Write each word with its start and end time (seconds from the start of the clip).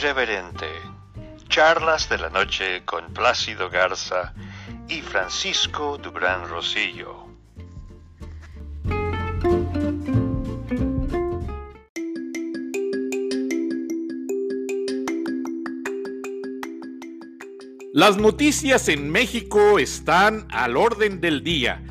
Irreverente. 0.00 0.68
Charlas 1.48 2.08
de 2.08 2.18
la 2.18 2.30
noche 2.30 2.84
con 2.84 3.12
Plácido 3.12 3.68
Garza 3.68 4.32
y 4.86 5.00
Francisco 5.00 5.98
Dubrán 5.98 6.48
Rosillo. 6.48 7.26
Las 17.92 18.16
noticias 18.18 18.88
en 18.88 19.10
México 19.10 19.80
están 19.80 20.46
al 20.52 20.76
orden 20.76 21.20
del 21.20 21.42
día. 21.42 21.82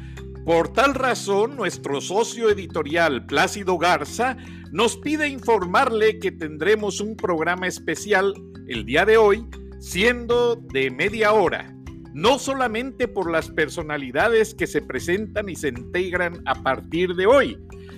Por 0.45 0.71
tal 0.71 0.95
razón, 0.95 1.57
nuestro 1.57 1.99
socio 1.99 2.49
editorial 2.49 3.25
Plácido 3.25 3.77
Garza 3.77 4.37
nos 4.71 4.97
pide 4.97 5.27
informarle 5.27 6.19
que 6.19 6.31
tendremos 6.31 6.99
un 6.99 7.15
programa 7.15 7.67
especial 7.67 8.33
el 8.67 8.85
día 8.85 9.05
de 9.05 9.17
hoy, 9.17 9.45
siendo 9.79 10.55
de 10.55 10.91
media 10.91 11.33
hora, 11.33 11.73
no 12.13 12.39
solamente 12.39 13.07
por 13.07 13.31
las 13.31 13.49
personalidades 13.49 14.53
que 14.53 14.67
se 14.67 14.81
presentan 14.81 15.49
y 15.49 15.55
se 15.55 15.69
integran 15.69 16.41
a 16.45 16.55
partir 16.63 17.15
de 17.15 17.27
hoy, 17.27 17.57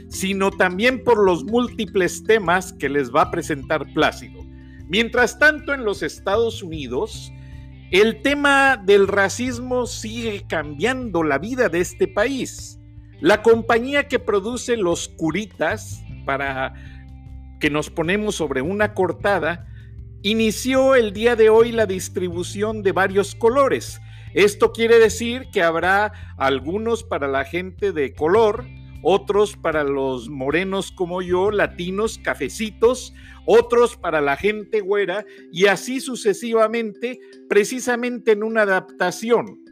sino 0.09 0.51
también 0.51 1.03
por 1.03 1.23
los 1.23 1.43
múltiples 1.43 2.23
temas 2.23 2.73
que 2.73 2.89
les 2.89 3.13
va 3.13 3.23
a 3.23 3.31
presentar 3.31 3.85
Plácido. 3.93 4.41
Mientras 4.87 5.39
tanto, 5.39 5.73
en 5.73 5.85
los 5.85 6.03
Estados 6.03 6.63
Unidos, 6.63 7.31
el 7.91 8.21
tema 8.21 8.77
del 8.77 9.07
racismo 9.07 9.85
sigue 9.85 10.45
cambiando 10.47 11.23
la 11.23 11.37
vida 11.37 11.69
de 11.69 11.79
este 11.79 12.07
país. 12.07 12.79
La 13.19 13.41
compañía 13.41 14.07
que 14.07 14.19
produce 14.19 14.77
los 14.77 15.09
curitas 15.09 16.03
para 16.25 16.73
que 17.59 17.69
nos 17.69 17.89
ponemos 17.89 18.35
sobre 18.35 18.61
una 18.61 18.93
cortada 18.93 19.67
inició 20.21 20.95
el 20.95 21.13
día 21.13 21.35
de 21.35 21.49
hoy 21.49 21.71
la 21.71 21.85
distribución 21.85 22.83
de 22.83 22.91
varios 22.91 23.35
colores. 23.35 24.01
Esto 24.33 24.71
quiere 24.71 24.99
decir 24.99 25.47
que 25.51 25.63
habrá 25.63 26.11
algunos 26.37 27.03
para 27.03 27.27
la 27.27 27.45
gente 27.45 27.91
de 27.91 28.13
color, 28.13 28.65
otros 29.01 29.55
para 29.55 29.83
los 29.83 30.29
morenos 30.29 30.91
como 30.91 31.21
yo, 31.21 31.51
latinos, 31.51 32.17
cafecitos, 32.17 33.13
otros 33.45 33.95
para 33.95 34.21
la 34.21 34.35
gente 34.35 34.81
güera 34.81 35.25
y 35.51 35.65
así 35.65 35.99
sucesivamente, 35.99 37.19
precisamente 37.47 38.33
en 38.33 38.43
una 38.43 38.63
adaptación 38.63 39.63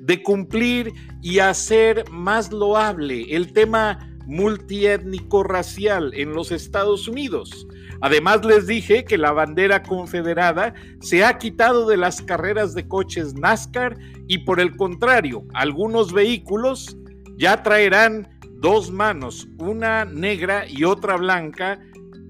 de 0.00 0.22
cumplir 0.22 0.92
y 1.22 1.40
hacer 1.40 2.08
más 2.10 2.52
loable 2.52 3.34
el 3.34 3.52
tema 3.52 4.15
multiétnico 4.26 5.42
racial 5.42 6.12
en 6.14 6.34
los 6.34 6.52
Estados 6.52 7.08
Unidos. 7.08 7.66
Además 8.00 8.44
les 8.44 8.66
dije 8.66 9.04
que 9.04 9.16
la 9.16 9.32
bandera 9.32 9.82
confederada 9.82 10.74
se 11.00 11.24
ha 11.24 11.38
quitado 11.38 11.86
de 11.86 11.96
las 11.96 12.20
carreras 12.20 12.74
de 12.74 12.86
coches 12.86 13.34
NASCAR 13.34 13.96
y 14.28 14.38
por 14.38 14.60
el 14.60 14.76
contrario, 14.76 15.44
algunos 15.54 16.12
vehículos 16.12 16.96
ya 17.38 17.62
traerán 17.62 18.28
dos 18.60 18.90
manos, 18.90 19.48
una 19.58 20.04
negra 20.04 20.68
y 20.68 20.84
otra 20.84 21.16
blanca, 21.16 21.80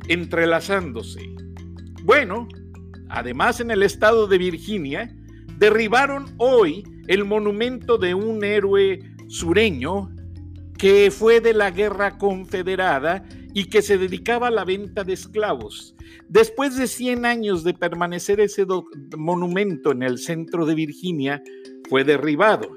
entrelazándose. 0.09 1.21
Bueno, 2.03 2.49
además 3.09 3.61
en 3.61 3.71
el 3.71 3.83
estado 3.83 4.27
de 4.27 4.39
Virginia, 4.39 5.15
derribaron 5.59 6.27
hoy 6.39 6.85
el 7.09 7.25
monumento 7.25 7.99
de 7.99 8.15
un 8.15 8.45
héroe 8.45 9.01
sureño 9.29 10.11
que 10.79 11.11
fue 11.11 11.41
de 11.41 11.55
la 11.55 11.71
guerra 11.71 12.19
confederada 12.19 13.25
y 13.55 13.65
que 13.65 13.83
se 13.83 13.99
dedicaba 13.99 14.49
a 14.49 14.51
la 14.51 14.65
venta 14.65 15.05
de 15.05 15.15
esclavos. 15.15 15.95
Después 16.29 16.77
de 16.77 16.87
100 16.87 17.25
años 17.25 17.65
de 17.65 17.73
permanecer 17.73 18.41
ese 18.41 18.67
monumento 19.17 19.93
en 19.93 20.03
el 20.03 20.19
centro 20.19 20.67
de 20.67 20.75
Virginia, 20.75 21.43
fue 21.89 22.05
derribado. 22.05 22.69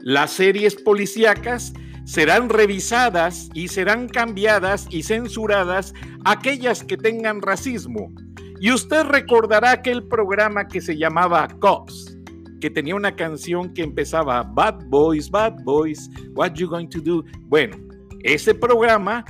Las 0.00 0.32
series 0.32 0.76
policíacas 0.76 1.72
serán 2.04 2.48
revisadas 2.48 3.48
y 3.54 3.68
serán 3.68 4.08
cambiadas 4.08 4.86
y 4.90 5.02
censuradas 5.02 5.94
aquellas 6.24 6.84
que 6.84 6.96
tengan 6.96 7.42
racismo. 7.42 8.12
Y 8.60 8.70
usted 8.72 9.04
recordará 9.04 9.72
aquel 9.72 10.06
programa 10.06 10.68
que 10.68 10.80
se 10.80 10.96
llamaba 10.96 11.48
Cops, 11.60 12.15
que 12.60 12.70
tenía 12.70 12.94
una 12.94 13.14
canción 13.14 13.72
que 13.72 13.82
empezaba 13.82 14.42
Bad 14.42 14.86
Boys, 14.86 15.30
Bad 15.30 15.62
Boys, 15.64 16.10
What 16.34 16.54
You 16.54 16.68
Going 16.68 16.88
to 16.88 17.00
Do? 17.00 17.24
Bueno, 17.42 17.76
ese 18.22 18.54
programa 18.54 19.24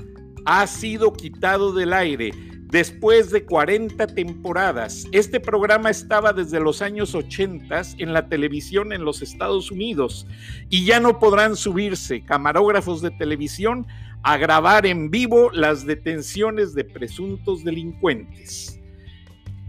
ha 0.44 0.66
sido 0.66 1.12
quitado 1.12 1.72
del 1.72 1.92
aire 1.92 2.32
Después 2.70 3.31
de 3.31 3.44
40 3.44 4.09
temporadas, 4.09 5.06
este 5.12 5.38
programa 5.38 5.88
estaba 5.88 6.32
desde 6.32 6.59
los 6.59 6.82
años 6.82 7.14
80 7.14 7.81
en 7.98 8.12
la 8.12 8.28
televisión 8.28 8.92
en 8.92 9.04
los 9.04 9.22
Estados 9.22 9.70
Unidos 9.70 10.26
y 10.69 10.84
ya 10.84 10.98
no 10.98 11.20
podrán 11.20 11.54
subirse 11.54 12.25
camarógrafos 12.25 13.03
de 13.03 13.12
televisión 13.12 13.87
a 14.25 14.37
grabar 14.37 14.84
en 14.84 15.12
vivo 15.12 15.48
las 15.53 15.87
detenciones 15.87 16.75
de 16.75 16.82
presuntos 16.82 17.62
delincuentes. 17.62 18.81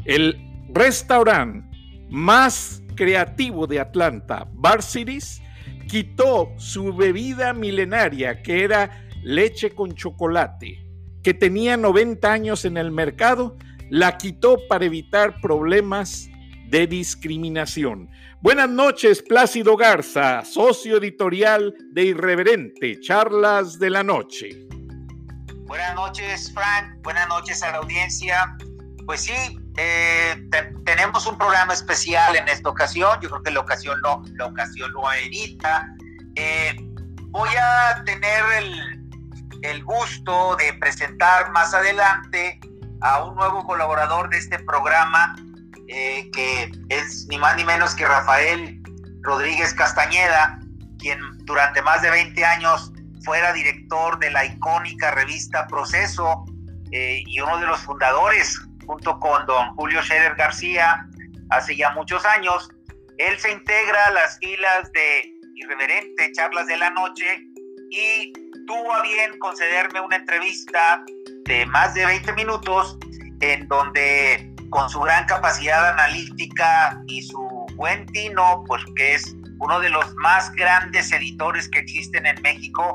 El 0.05 0.35
restaurante 0.73 1.67
más 2.09 2.81
creativo 2.97 3.65
de 3.65 3.79
Atlanta, 3.79 4.45
Bar 4.51 4.83
Cities, 4.83 5.41
quitó 5.87 6.51
su 6.57 6.93
bebida 6.93 7.53
milenaria 7.53 8.41
que 8.41 8.65
era 8.65 9.07
leche 9.23 9.69
con 9.69 9.93
chocolate 9.93 10.87
que 11.27 11.33
tenía 11.33 11.75
90 11.75 12.31
años 12.31 12.63
en 12.63 12.77
el 12.77 12.89
mercado, 12.89 13.57
la 13.89 14.17
quitó 14.17 14.59
para 14.69 14.85
evitar 14.85 15.41
problemas 15.41 16.29
de 16.69 16.87
discriminación. 16.87 18.09
Buenas 18.39 18.69
noches, 18.69 19.21
Plácido 19.21 19.75
Garza, 19.75 20.45
socio 20.45 20.95
editorial 20.95 21.75
de 21.91 22.03
Irreverente, 22.03 23.01
Charlas 23.01 23.77
de 23.77 23.89
la 23.89 24.03
Noche. 24.03 24.67
Buenas 25.65 25.95
noches, 25.95 26.49
Frank. 26.53 27.01
Buenas 27.03 27.27
noches 27.27 27.61
a 27.61 27.71
la 27.71 27.77
audiencia. 27.79 28.55
Pues 29.07 29.21
sí, 29.21 29.57
eh, 29.77 30.49
tenemos 30.83 31.25
un 31.27 31.37
programa 31.37 31.71
especial 31.71 32.35
en 32.35 32.45
esta 32.49 32.67
ocasión. 32.67 33.17
Yo 33.21 33.29
creo 33.29 33.41
que 33.41 33.51
la 33.51 33.61
ocasión 33.61 34.01
no, 34.01 34.21
la 34.35 34.47
ocasión 34.47 34.91
lo 34.91 35.07
amerita. 35.07 35.87
Eh, 36.35 36.75
voy 37.29 37.49
a 37.57 38.03
tener 38.03 38.43
el, 38.57 39.09
el 39.61 39.83
gusto 39.85 40.57
de 40.57 40.73
presentar 40.73 41.51
más 41.53 41.73
adelante 41.73 42.59
a 42.99 43.23
un 43.23 43.37
nuevo 43.37 43.65
colaborador 43.65 44.29
de 44.29 44.39
este 44.39 44.59
programa, 44.59 45.37
eh, 45.87 46.29
que 46.33 46.69
es 46.89 47.27
ni 47.29 47.37
más 47.37 47.55
ni 47.55 47.63
menos 47.63 47.95
que 47.95 48.05
Rafael 48.05 48.83
Rodríguez 49.21 49.73
Castañeda, 49.73 50.59
quien 50.99 51.17
durante 51.45 51.81
más 51.81 52.01
de 52.01 52.09
20 52.09 52.43
años 52.43 52.91
fuera 53.23 53.53
director 53.53 54.19
de 54.19 54.31
la 54.31 54.43
icónica 54.43 55.11
revista 55.11 55.65
Proceso 55.67 56.43
y 56.91 57.39
uno 57.41 57.57
de 57.57 57.67
los 57.67 57.79
fundadores, 57.81 58.57
junto 58.87 59.19
con 59.19 59.45
don 59.45 59.75
Julio 59.75 60.01
Scherer 60.01 60.35
García, 60.35 61.05
hace 61.49 61.75
ya 61.75 61.91
muchos 61.91 62.25
años. 62.25 62.69
Él 63.17 63.37
se 63.37 63.51
integra 63.51 64.07
a 64.07 64.11
las 64.11 64.39
filas 64.39 64.91
de 64.93 65.33
Irreverente 65.55 66.31
Charlas 66.31 66.67
de 66.67 66.77
la 66.77 66.89
Noche 66.91 67.45
y 67.91 68.33
tuvo 68.65 68.93
a 68.93 69.01
bien 69.01 69.37
concederme 69.39 70.01
una 70.01 70.15
entrevista 70.15 71.03
de 71.45 71.65
más 71.67 71.93
de 71.93 72.05
20 72.05 72.33
minutos 72.33 72.97
en 73.41 73.67
donde 73.67 74.53
con 74.69 74.89
su 74.89 74.99
gran 74.99 75.25
capacidad 75.25 75.89
analítica 75.89 77.01
y 77.07 77.21
su 77.21 77.65
buen 77.75 78.05
tino, 78.07 78.63
pues 78.67 78.83
que 78.95 79.15
es 79.15 79.35
uno 79.59 79.79
de 79.79 79.89
los 79.89 80.13
más 80.15 80.51
grandes 80.53 81.11
editores 81.11 81.69
que 81.69 81.79
existen 81.79 82.25
en 82.25 82.41
México, 82.41 82.93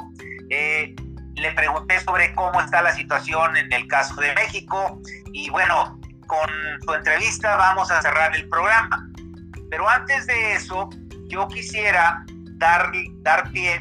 eh, 0.51 0.95
le 1.35 1.53
pregunté 1.53 2.01
sobre 2.01 2.35
cómo 2.35 2.61
está 2.61 2.83
la 2.83 2.93
situación 2.93 3.57
en 3.57 3.73
el 3.73 3.87
caso 3.89 4.15
de 4.21 4.35
México 4.35 5.01
y 5.33 5.51
bueno, 5.51 5.99
con 6.27 6.49
su 6.85 6.95
entrevista 6.95 7.57
vamos 7.57 7.91
a 7.91 8.03
cerrar 8.03 8.35
el 8.37 8.49
programa. 8.49 9.09
Pero 9.71 9.89
antes 9.89 10.27
de 10.27 10.55
eso, 10.55 10.91
yo 11.29 11.49
quisiera 11.49 12.25
dar, 12.59 12.93
dar 13.23 13.51
pie 13.51 13.81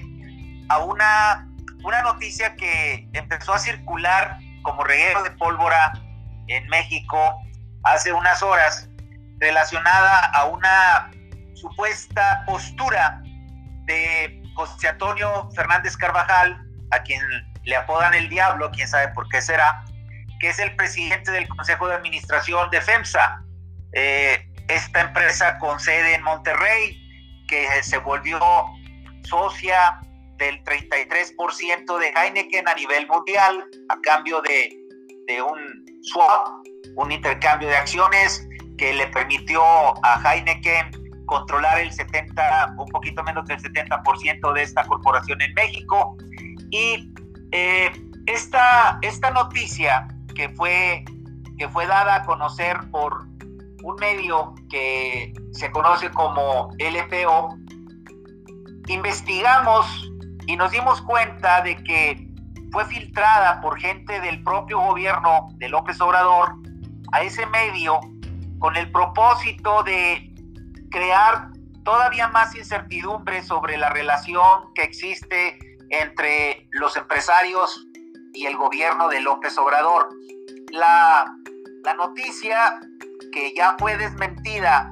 a 0.70 0.80
una 0.80 1.48
una 1.84 2.02
noticia 2.04 2.56
que 2.56 3.08
empezó 3.14 3.54
a 3.54 3.60
circular 3.60 4.38
como 4.64 4.84
reguero 4.84 5.24
de 5.24 5.32
pólvora 5.32 5.94
en 6.48 6.68
México 6.70 7.18
hace 7.84 8.14
unas 8.14 8.44
horas 8.44 8.90
relacionada 9.40 10.26
a 10.28 10.46
una 10.46 11.12
supuesta 11.56 12.44
postura 12.46 13.22
de 13.86 14.44
José 14.56 14.90
Antonio 14.90 15.50
Fernández 15.56 15.98
Carvajal, 15.98 16.64
a 16.92 17.02
quien 17.04 17.22
le 17.64 17.76
apodan 17.76 18.14
el 18.14 18.30
diablo, 18.30 18.72
quién 18.72 18.88
sabe 18.88 19.10
por 19.10 19.28
qué 19.30 19.42
será, 19.42 19.84
que 20.40 20.50
es 20.50 20.60
el 20.60 20.76
presidente 20.76 21.32
del 21.32 21.48
Consejo 21.48 21.88
de 21.88 21.96
Administración 21.96 22.70
de 22.72 22.82
FEMSA, 22.82 23.44
eh, 23.94 24.48
esta 24.68 25.02
empresa 25.02 25.58
con 25.60 25.80
sede 25.80 26.16
en 26.16 26.24
Monterrey, 26.24 26.98
que 27.48 27.84
se 27.84 27.98
volvió 27.98 28.40
socia 29.24 30.00
del 30.38 30.64
33% 30.64 31.98
de 32.00 32.08
Heineken 32.10 32.68
a 32.68 32.74
nivel 32.74 33.08
mundial 33.08 33.64
a 33.90 34.02
cambio 34.02 34.42
de, 34.42 34.78
un 35.42 35.86
swap, 36.02 36.66
un 36.96 37.12
intercambio 37.12 37.70
de 37.70 37.78
acciones 37.78 38.46
que 38.78 38.94
le 38.94 39.08
permitió 39.08 39.62
a 40.04 40.22
Heineken 40.24 40.92
controlar 41.26 41.80
el 41.80 41.94
70, 41.94 42.76
un 42.78 42.88
poquito 42.90 43.24
menos 43.24 43.46
del 43.46 43.58
70% 43.60 44.54
de 44.54 44.62
esta 44.62 44.84
corporación 44.86 45.42
en 45.42 45.54
México. 45.54 46.18
Y 46.72 47.14
eh, 47.52 47.92
esta, 48.26 48.98
esta 49.02 49.32
noticia 49.32 50.08
que 50.36 50.50
fue, 50.50 51.04
que 51.58 51.70
fue 51.70 51.86
dada 51.86 52.16
a 52.16 52.26
conocer 52.26 52.78
por 52.92 53.28
un 53.84 53.96
medio 54.00 54.56
que 54.70 55.34
se 55.52 55.70
conoce 55.72 56.10
como 56.12 56.70
LPO, 56.80 57.56
investigamos 58.88 60.12
y 60.48 60.56
nos 60.56 60.72
dimos 60.72 61.02
cuenta 61.02 61.62
de 61.62 61.76
que 61.84 62.28
fue 62.72 62.86
filtrada 62.86 63.60
por 63.62 63.80
gente 63.80 64.20
del 64.22 64.42
propio 64.44 64.80
gobierno 64.80 65.50
de 65.56 65.70
López 65.70 66.00
Obrador 66.00 66.56
a 67.12 67.22
ese 67.22 67.46
medio 67.48 68.00
con 68.60 68.78
el 68.78 68.90
propósito 68.92 69.84
de 69.84 70.32
crear 70.90 71.50
todavía 71.84 72.28
más 72.30 72.56
incertidumbre 72.56 73.42
sobre 73.42 73.78
la 73.78 73.90
relación 73.90 74.74
que 74.76 74.84
existe 74.84 75.71
entre 75.92 76.68
los 76.72 76.96
empresarios 76.98 77.88
y 78.34 78.46
el 78.46 78.56
gobierno 78.58 79.10
de 79.10 79.22
López 79.22 79.58
Obrador. 79.58 80.10
La, 80.72 81.26
la 81.84 81.94
noticia 81.96 82.80
que 83.32 83.54
ya 83.56 83.76
fue 83.78 83.98
desmentida 83.98 84.92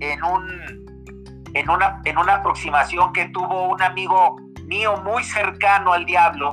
en, 0.00 0.22
un, 0.24 1.46
en, 1.54 1.70
una, 1.70 2.00
en 2.04 2.18
una 2.18 2.36
aproximación 2.36 3.12
que 3.12 3.26
tuvo 3.30 3.68
un 3.68 3.82
amigo 3.82 4.36
mío 4.64 4.96
muy 4.98 5.22
cercano 5.24 5.92
al 5.92 6.06
diablo, 6.06 6.52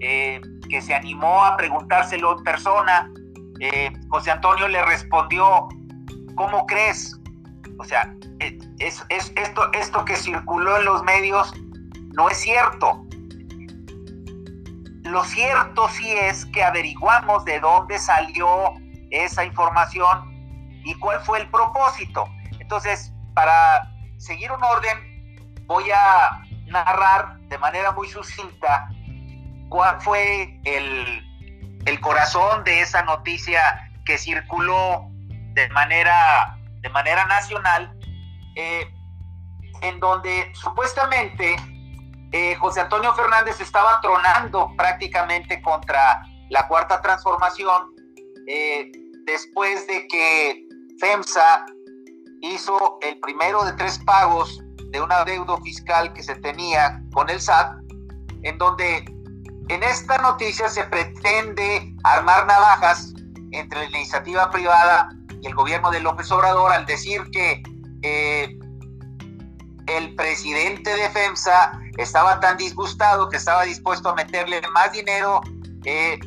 eh, 0.00 0.40
que 0.68 0.80
se 0.80 0.94
animó 0.94 1.44
a 1.44 1.56
preguntárselo 1.56 2.38
en 2.38 2.44
persona. 2.44 3.10
Eh, 3.60 3.92
José 4.08 4.30
Antonio 4.30 4.68
le 4.68 4.82
respondió, 4.84 5.68
¿cómo 6.34 6.66
crees? 6.66 7.18
O 7.78 7.84
sea, 7.84 8.14
eh, 8.40 8.58
es, 8.78 9.04
es, 9.08 9.32
esto, 9.36 9.70
esto 9.72 10.04
que 10.04 10.16
circuló 10.16 10.76
en 10.78 10.84
los 10.84 11.02
medios 11.04 11.52
no 12.14 12.28
es 12.28 12.38
cierto. 12.38 13.04
Lo 15.10 15.24
cierto 15.24 15.88
sí 15.88 16.08
es 16.12 16.46
que 16.46 16.62
averiguamos 16.62 17.44
de 17.44 17.58
dónde 17.58 17.98
salió 17.98 18.74
esa 19.10 19.44
información 19.44 20.30
y 20.84 20.94
cuál 21.00 21.20
fue 21.22 21.40
el 21.40 21.50
propósito. 21.50 22.28
Entonces, 22.60 23.12
para 23.34 23.90
seguir 24.18 24.52
un 24.52 24.62
orden, 24.62 25.66
voy 25.66 25.90
a 25.90 26.42
narrar 26.66 27.40
de 27.48 27.58
manera 27.58 27.90
muy 27.90 28.08
sucinta 28.08 28.88
cuál 29.68 30.00
fue 30.00 30.60
el, 30.64 31.80
el 31.86 32.00
corazón 32.00 32.62
de 32.62 32.80
esa 32.80 33.02
noticia 33.02 33.90
que 34.04 34.16
circuló 34.16 35.08
de 35.54 35.68
manera, 35.70 36.56
de 36.82 36.88
manera 36.90 37.26
nacional, 37.26 37.98
eh, 38.54 38.88
en 39.82 39.98
donde 39.98 40.52
supuestamente 40.54 41.56
eh, 42.32 42.54
José 42.56 42.80
Antonio 42.80 43.12
Fernández 43.14 43.60
estaba 43.60 44.00
tronando 44.00 44.70
prácticamente 44.76 45.60
contra 45.62 46.22
la 46.50 46.66
cuarta 46.68 47.00
transformación 47.00 47.94
eh, 48.46 48.90
después 49.26 49.86
de 49.86 50.06
que 50.08 50.66
FEMSA 50.98 51.66
hizo 52.42 52.98
el 53.02 53.18
primero 53.20 53.64
de 53.64 53.72
tres 53.74 53.98
pagos 54.04 54.60
de 54.90 55.00
un 55.00 55.10
adeudo 55.12 55.58
fiscal 55.58 56.12
que 56.12 56.22
se 56.22 56.34
tenía 56.36 57.02
con 57.12 57.30
el 57.30 57.40
SAT, 57.40 57.76
en 58.42 58.58
donde 58.58 59.04
en 59.68 59.82
esta 59.82 60.18
noticia 60.18 60.68
se 60.68 60.84
pretende 60.84 61.94
armar 62.02 62.46
navajas 62.46 63.12
entre 63.52 63.88
la 63.88 63.98
iniciativa 63.98 64.50
privada 64.50 65.08
y 65.40 65.46
el 65.46 65.54
gobierno 65.54 65.90
de 65.90 66.00
López 66.00 66.30
Obrador 66.32 66.72
al 66.72 66.86
decir 66.86 67.22
que 67.32 67.62
eh, 68.02 68.58
el 69.96 70.14
presidente 70.14 70.94
de 70.94 71.10
FEMSA 71.10 71.72
estaba 71.98 72.40
tan 72.40 72.56
disgustado 72.56 73.28
que 73.28 73.36
estaba 73.36 73.64
dispuesto 73.64 74.10
a 74.10 74.14
meterle 74.14 74.60
más 74.72 74.92
dinero 74.92 75.40
eh, 75.84 76.18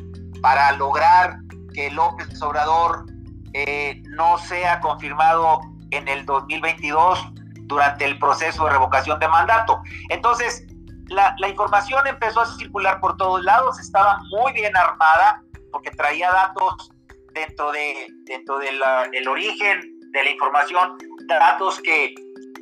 para 0.42 0.72
lograr 0.72 1.38
que 1.72 1.90
López 1.90 2.40
Obrador 2.42 3.06
eh, 3.54 4.02
no 4.10 4.38
sea 4.38 4.80
confirmado 4.80 5.60
en 5.90 6.06
el 6.08 6.26
2022 6.26 7.18
durante 7.62 8.04
el 8.04 8.18
proceso 8.18 8.64
de 8.64 8.72
revocación 8.72 9.18
de 9.18 9.28
mandato. 9.28 9.80
Entonces, 10.10 10.66
la, 11.08 11.34
información 11.48 12.06
empezó 12.06 12.40
a 12.40 12.46
circular 12.56 13.00
por 13.00 13.16
todos 13.16 13.42
lados, 13.44 13.78
estaba 13.78 14.18
muy 14.30 14.52
bien 14.52 14.76
armada 14.76 15.42
porque 15.72 15.90
traía 15.90 16.30
datos 16.30 16.90
dentro 17.34 17.72
de 17.72 18.08
dentro 18.24 18.58
del 18.58 19.28
origen 19.28 19.80
de 20.12 20.24
la 20.24 20.30
información, 20.30 20.96
datos 21.26 21.80
que 21.82 22.14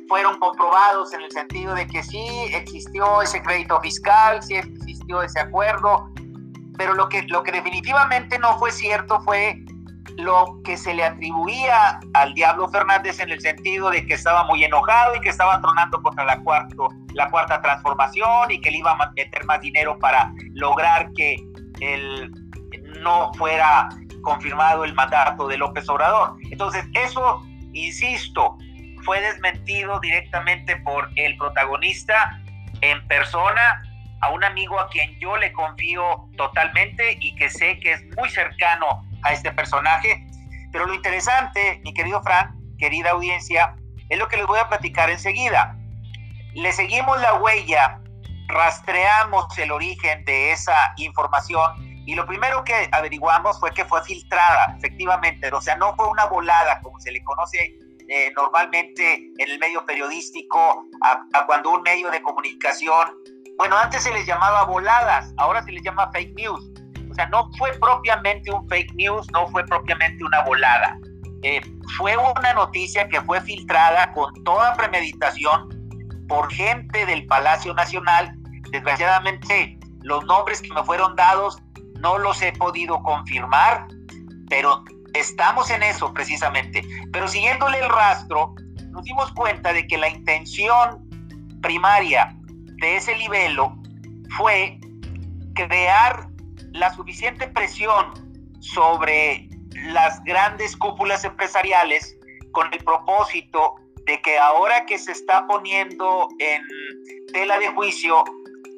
fueron 0.07 0.37
comprobados 0.39 1.13
en 1.13 1.21
el 1.21 1.31
sentido 1.31 1.73
de 1.73 1.87
que 1.87 2.03
sí 2.03 2.49
existió 2.53 3.21
ese 3.21 3.41
crédito 3.41 3.79
fiscal, 3.81 4.41
sí 4.41 4.55
existió 4.55 5.21
ese 5.21 5.39
acuerdo, 5.39 6.09
pero 6.77 6.93
lo 6.93 7.09
que, 7.09 7.23
lo 7.23 7.43
que 7.43 7.51
definitivamente 7.51 8.39
no 8.39 8.57
fue 8.59 8.71
cierto 8.71 9.21
fue 9.21 9.63
lo 10.17 10.61
que 10.63 10.77
se 10.77 10.93
le 10.93 11.03
atribuía 11.03 11.99
al 12.13 12.33
Diablo 12.33 12.69
Fernández 12.69 13.19
en 13.19 13.31
el 13.31 13.41
sentido 13.41 13.89
de 13.89 14.05
que 14.05 14.13
estaba 14.13 14.43
muy 14.45 14.63
enojado 14.63 15.15
y 15.15 15.21
que 15.21 15.29
estaba 15.29 15.59
tronando 15.61 16.01
contra 16.01 16.25
la, 16.25 16.39
cuarto, 16.43 16.89
la 17.13 17.29
cuarta 17.31 17.61
transformación 17.61 18.51
y 18.51 18.61
que 18.61 18.71
le 18.71 18.77
iba 18.77 18.91
a 18.91 19.11
meter 19.15 19.45
más 19.45 19.61
dinero 19.61 19.97
para 19.99 20.31
lograr 20.53 21.11
que 21.13 21.37
él 21.79 22.31
no 23.01 23.31
fuera 23.33 23.89
confirmado 24.21 24.83
el 24.83 24.93
mandato 24.93 25.47
de 25.47 25.57
López 25.57 25.87
Obrador. 25.89 26.35
Entonces, 26.51 26.85
eso, 26.93 27.41
insisto, 27.73 28.57
fue 29.03 29.21
desmentido 29.21 29.99
directamente 29.99 30.75
por 30.77 31.09
el 31.15 31.37
protagonista 31.37 32.39
en 32.81 33.05
persona, 33.07 33.83
a 34.21 34.29
un 34.29 34.43
amigo 34.43 34.79
a 34.79 34.89
quien 34.89 35.19
yo 35.19 35.35
le 35.37 35.51
confío 35.51 36.29
totalmente 36.37 37.17
y 37.19 37.35
que 37.35 37.49
sé 37.49 37.79
que 37.79 37.93
es 37.93 38.03
muy 38.17 38.29
cercano 38.29 39.05
a 39.23 39.33
este 39.33 39.51
personaje. 39.51 40.25
Pero 40.71 40.85
lo 40.87 40.93
interesante, 40.93 41.81
mi 41.83 41.93
querido 41.93 42.21
Fran, 42.23 42.55
querida 42.79 43.11
audiencia, 43.11 43.75
es 44.09 44.17
lo 44.17 44.27
que 44.27 44.37
les 44.37 44.45
voy 44.45 44.59
a 44.59 44.69
platicar 44.69 45.09
enseguida. 45.09 45.75
Le 46.53 46.71
seguimos 46.71 47.19
la 47.19 47.35
huella, 47.35 47.99
rastreamos 48.47 49.57
el 49.57 49.71
origen 49.71 50.23
de 50.25 50.51
esa 50.51 50.93
información 50.97 52.03
y 52.05 52.15
lo 52.15 52.25
primero 52.25 52.63
que 52.63 52.89
averiguamos 52.91 53.59
fue 53.59 53.71
que 53.71 53.85
fue 53.85 54.03
filtrada, 54.03 54.75
efectivamente, 54.77 55.49
o 55.53 55.61
sea, 55.61 55.75
no 55.77 55.95
fue 55.95 56.07
una 56.07 56.25
volada 56.25 56.79
como 56.81 56.99
se 56.99 57.11
le 57.11 57.23
conoce 57.23 57.73
eh, 58.15 58.31
normalmente 58.35 59.31
en 59.39 59.49
el 59.49 59.57
medio 59.57 59.83
periodístico 59.87 60.85
a, 61.01 61.45
cuando 61.47 61.71
un 61.71 61.81
medio 61.81 62.11
de 62.11 62.21
comunicación, 62.21 63.07
bueno, 63.57 63.75
antes 63.75 64.03
se 64.03 64.13
les 64.13 64.27
llamaba 64.27 64.65
voladas, 64.65 65.33
ahora 65.37 65.63
se 65.63 65.71
les 65.71 65.81
llama 65.81 66.11
fake 66.11 66.35
news. 66.35 66.63
O 67.09 67.13
sea, 67.15 67.25
no 67.29 67.49
fue 67.57 67.71
propiamente 67.79 68.51
un 68.51 68.69
fake 68.69 68.93
news, 68.93 69.25
no 69.31 69.47
fue 69.47 69.65
propiamente 69.65 70.23
una 70.23 70.43
volada. 70.43 70.95
Eh, 71.41 71.59
fue 71.97 72.15
una 72.15 72.53
noticia 72.53 73.09
que 73.09 73.19
fue 73.21 73.41
filtrada 73.41 74.13
con 74.13 74.31
toda 74.43 74.75
premeditación 74.75 75.69
por 76.29 76.53
gente 76.53 77.07
del 77.07 77.25
Palacio 77.25 77.73
Nacional. 77.73 78.31
Desgraciadamente, 78.69 79.79
los 80.03 80.23
nombres 80.25 80.61
que 80.61 80.71
me 80.71 80.83
fueron 80.83 81.15
dados 81.15 81.57
no 81.99 82.19
los 82.19 82.39
he 82.43 82.51
podido 82.51 83.01
confirmar, 83.01 83.87
pero 84.49 84.83
estamos 85.13 85.69
en 85.69 85.83
eso 85.83 86.13
precisamente. 86.13 86.83
Pero 87.11 87.27
siguiéndole 87.27 87.79
el 87.79 87.89
rastro, 87.89 88.53
nos 88.89 89.03
dimos 89.03 89.31
cuenta 89.33 89.73
de 89.73 89.87
que 89.87 89.97
la 89.97 90.09
intención 90.09 91.07
primaria 91.61 92.35
de 92.81 92.97
ese 92.97 93.15
libelo 93.15 93.75
fue 94.37 94.79
crear 95.55 96.27
la 96.73 96.93
suficiente 96.93 97.47
presión 97.47 98.13
sobre 98.59 99.47
las 99.91 100.23
grandes 100.23 100.75
cúpulas 100.75 101.23
empresariales 101.23 102.17
con 102.51 102.71
el 102.73 102.83
propósito 102.83 103.75
de 104.05 104.21
que 104.21 104.37
ahora 104.37 104.85
que 104.85 104.97
se 104.97 105.11
está 105.11 105.47
poniendo 105.47 106.27
en 106.39 106.61
tela 107.31 107.57
de 107.59 107.67
juicio 107.69 108.23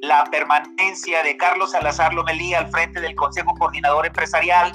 la 0.02 0.24
permanencia 0.26 1.24
de 1.24 1.36
Carlos 1.38 1.72
Salazar 1.72 2.14
Lomelí 2.14 2.54
al 2.54 2.70
frente 2.70 3.02
del 3.02 3.16
Consejo 3.16 3.54
Coordinador 3.56 4.06
Empresarial, 4.06 4.72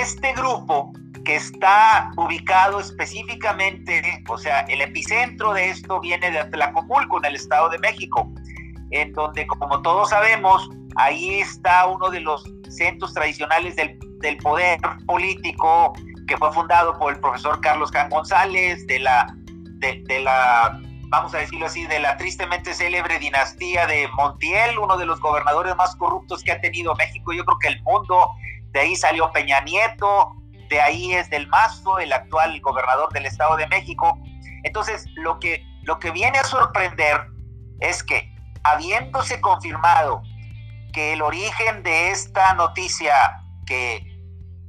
este 0.00 0.32
grupo 0.34 0.92
que 1.24 1.36
está 1.36 2.10
ubicado 2.16 2.80
específicamente, 2.80 4.22
o 4.28 4.36
sea, 4.36 4.60
el 4.62 4.82
epicentro 4.82 5.54
de 5.54 5.70
esto 5.70 6.00
viene 6.00 6.30
de 6.30 6.38
Atlacomulco, 6.40 7.18
en 7.18 7.24
el 7.26 7.36
Estado 7.36 7.70
de 7.70 7.78
México, 7.78 8.30
en 8.90 9.12
donde, 9.12 9.46
como 9.46 9.80
todos 9.80 10.10
sabemos, 10.10 10.68
Ahí 10.96 11.40
está 11.40 11.86
uno 11.86 12.10
de 12.10 12.20
los 12.20 12.44
centros 12.68 13.12
tradicionales 13.14 13.76
del, 13.76 13.98
poder 14.42 14.80
político 15.06 15.92
que 16.26 16.36
fue 16.38 16.50
fundado 16.52 16.98
por 16.98 17.12
el 17.12 17.20
profesor 17.20 17.60
Carlos 17.60 17.90
Can 17.90 18.08
González, 18.08 18.86
de 18.86 19.00
la, 19.00 19.26
de, 19.80 20.20
la, 20.20 20.80
vamos 21.08 21.34
a 21.34 21.38
decirlo 21.38 21.66
así, 21.66 21.86
de 21.86 21.98
la 21.98 22.16
tristemente 22.16 22.72
célebre 22.72 23.18
dinastía 23.18 23.86
de 23.86 24.08
Montiel, 24.16 24.78
uno 24.78 24.96
de 24.96 25.04
los 25.04 25.20
gobernadores 25.20 25.76
más 25.76 25.94
corruptos 25.96 26.42
que 26.42 26.52
ha 26.52 26.60
tenido 26.60 26.94
México, 26.94 27.34
yo 27.34 27.44
creo 27.44 27.58
que 27.58 27.68
el 27.68 27.82
mundo, 27.82 28.30
de 28.74 28.80
ahí 28.80 28.96
salió 28.96 29.30
Peña 29.30 29.60
Nieto, 29.60 30.34
de 30.68 30.80
ahí 30.80 31.14
es 31.14 31.30
del 31.30 31.46
Mazo, 31.46 32.00
el 32.00 32.12
actual 32.12 32.60
gobernador 32.60 33.10
del 33.12 33.24
Estado 33.24 33.56
de 33.56 33.68
México. 33.68 34.18
Entonces, 34.64 35.06
lo 35.14 35.38
que, 35.38 35.64
lo 35.82 36.00
que 36.00 36.10
viene 36.10 36.38
a 36.38 36.44
sorprender 36.44 37.28
es 37.80 38.02
que, 38.02 38.34
habiéndose 38.64 39.40
confirmado 39.40 40.22
que 40.92 41.12
el 41.12 41.22
origen 41.22 41.84
de 41.84 42.10
esta 42.10 42.54
noticia, 42.54 43.14
que 43.64 44.04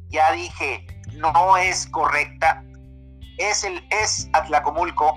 ya 0.09 0.31
dije, 0.33 0.85
no 1.13 1.57
es 1.57 1.87
correcta, 1.87 2.63
es, 3.39 3.63
el, 3.63 3.83
es 3.89 4.29
Atlacomulco, 4.33 5.15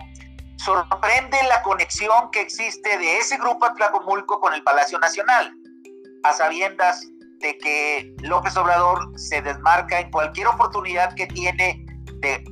sorprende 0.57 1.37
la 1.51 1.63
conexión 1.63 2.31
que 2.31 2.41
existe 2.41 2.97
de 2.97 3.19
ese 3.19 3.37
grupo 3.37 3.67
Atlacomulco 3.67 4.41
con 4.41 4.55
el 4.55 4.63
Palacio 4.63 4.99
Nacional, 4.99 5.53
a 6.25 6.33
sabiendas 6.33 7.07
de 7.41 7.57
que 7.59 8.15
López 8.23 8.57
Obrador 8.57 9.13
se 9.17 9.41
desmarca 9.43 10.01
en 10.01 10.11
cualquier 10.11 10.49
oportunidad 10.49 11.15
que 11.15 11.27
tiene 11.27 11.85
de, 12.21 12.45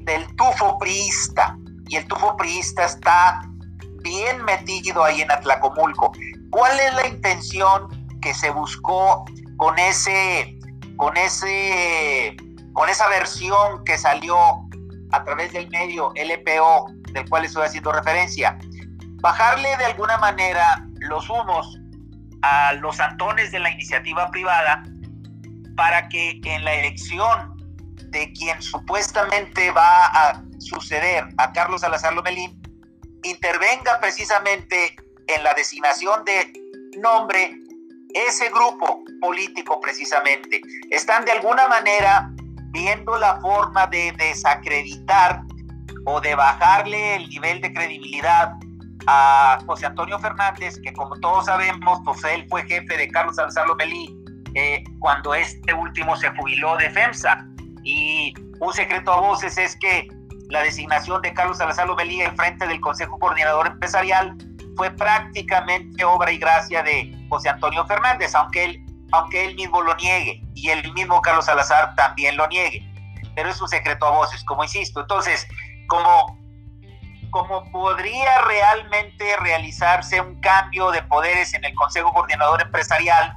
del 0.00 0.36
tufo 0.36 0.78
priista, 0.78 1.56
y 1.88 1.96
el 1.96 2.06
tufo 2.06 2.36
priista 2.36 2.84
está 2.84 3.40
bien 4.02 4.44
metido 4.44 5.02
ahí 5.04 5.22
en 5.22 5.30
Atlacomulco. 5.30 6.12
¿Cuál 6.50 6.78
es 6.78 6.94
la 6.94 7.06
intención 7.06 7.88
que 8.20 8.34
se 8.34 8.50
buscó 8.50 9.24
con 9.56 9.78
ese, 9.78 10.58
con 10.96 11.16
ese, 11.16 12.36
con 12.72 12.88
esa 12.88 13.08
versión 13.08 13.82
que 13.84 13.96
salió 13.98 14.36
a 15.12 15.24
través 15.24 15.52
del 15.52 15.68
medio 15.70 16.12
LPO, 16.14 16.86
del 17.12 17.28
cual 17.28 17.44
estoy 17.44 17.64
haciendo 17.64 17.92
referencia? 17.92 18.58
Bajarle 19.20 19.76
de 19.78 19.84
alguna 19.86 20.18
manera 20.18 20.86
los 21.00 21.28
humos 21.30 21.78
a 22.44 22.74
los 22.74 23.00
antones 23.00 23.52
de 23.52 23.58
la 23.58 23.70
iniciativa 23.70 24.30
privada 24.30 24.84
para 25.76 26.08
que 26.08 26.40
en 26.44 26.64
la 26.64 26.74
elección 26.74 27.54
de 28.10 28.32
quien 28.32 28.60
supuestamente 28.60 29.70
va 29.70 30.06
a 30.06 30.42
suceder 30.58 31.26
a 31.38 31.52
Carlos 31.52 31.80
Salazar 31.80 32.12
Lomelín 32.12 32.60
intervenga 33.22 33.98
precisamente 34.00 34.94
en 35.26 35.42
la 35.42 35.54
designación 35.54 36.24
de 36.24 36.52
nombre 36.98 37.58
ese 38.28 38.50
grupo 38.50 39.02
político 39.20 39.80
precisamente. 39.80 40.60
Están 40.90 41.24
de 41.24 41.32
alguna 41.32 41.66
manera 41.66 42.30
viendo 42.70 43.16
la 43.18 43.40
forma 43.40 43.86
de 43.86 44.12
desacreditar 44.12 45.40
o 46.04 46.20
de 46.20 46.34
bajarle 46.34 47.16
el 47.16 47.28
nivel 47.30 47.60
de 47.62 47.72
credibilidad 47.72 48.52
a 49.06 49.58
José 49.66 49.86
Antonio 49.86 50.18
Fernández, 50.18 50.80
que 50.82 50.92
como 50.92 51.18
todos 51.20 51.46
sabemos, 51.46 52.00
pues 52.04 52.22
él 52.24 52.46
fue 52.48 52.62
jefe 52.66 52.96
de 52.96 53.08
Carlos 53.08 53.36
Salazar 53.36 53.66
Lomelí 53.66 54.14
eh, 54.54 54.84
cuando 55.00 55.34
este 55.34 55.74
último 55.74 56.16
se 56.16 56.30
jubiló 56.30 56.76
de 56.76 56.90
FEMSA. 56.90 57.46
Y 57.82 58.34
un 58.60 58.72
secreto 58.72 59.12
a 59.12 59.20
voces 59.20 59.58
es 59.58 59.76
que 59.76 60.08
la 60.48 60.62
designación 60.62 61.20
de 61.22 61.32
Carlos 61.34 61.58
Salazar 61.58 61.86
Lomelí 61.86 62.20
en 62.22 62.36
frente 62.36 62.66
del 62.66 62.80
Consejo 62.80 63.18
Coordinador 63.18 63.66
Empresarial 63.66 64.36
fue 64.76 64.90
prácticamente 64.90 66.04
obra 66.04 66.32
y 66.32 66.38
gracia 66.38 66.82
de 66.82 67.12
José 67.28 67.48
Antonio 67.48 67.86
Fernández, 67.86 68.34
aunque 68.34 68.64
él, 68.64 68.86
aunque 69.12 69.44
él 69.46 69.54
mismo 69.54 69.82
lo 69.82 69.94
niegue 69.96 70.42
y 70.54 70.70
el 70.70 70.92
mismo 70.94 71.20
Carlos 71.22 71.46
Salazar 71.46 71.94
también 71.96 72.36
lo 72.36 72.46
niegue. 72.48 72.88
Pero 73.34 73.50
es 73.50 73.60
un 73.60 73.68
secreto 73.68 74.06
a 74.06 74.10
voces, 74.10 74.44
como 74.44 74.62
insisto. 74.62 75.00
Entonces, 75.00 75.46
como 75.88 76.38
cómo 77.34 77.68
podría 77.72 78.42
realmente 78.42 79.36
realizarse 79.38 80.20
un 80.20 80.40
cambio 80.40 80.92
de 80.92 81.02
poderes 81.02 81.52
en 81.52 81.64
el 81.64 81.74
Consejo 81.74 82.12
Coordinador 82.12 82.62
Empresarial, 82.62 83.36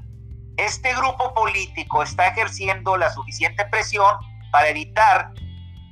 este 0.56 0.94
grupo 0.94 1.34
político 1.34 2.04
está 2.04 2.28
ejerciendo 2.28 2.96
la 2.96 3.10
suficiente 3.10 3.66
presión 3.66 4.16
para 4.52 4.68
evitar 4.68 5.32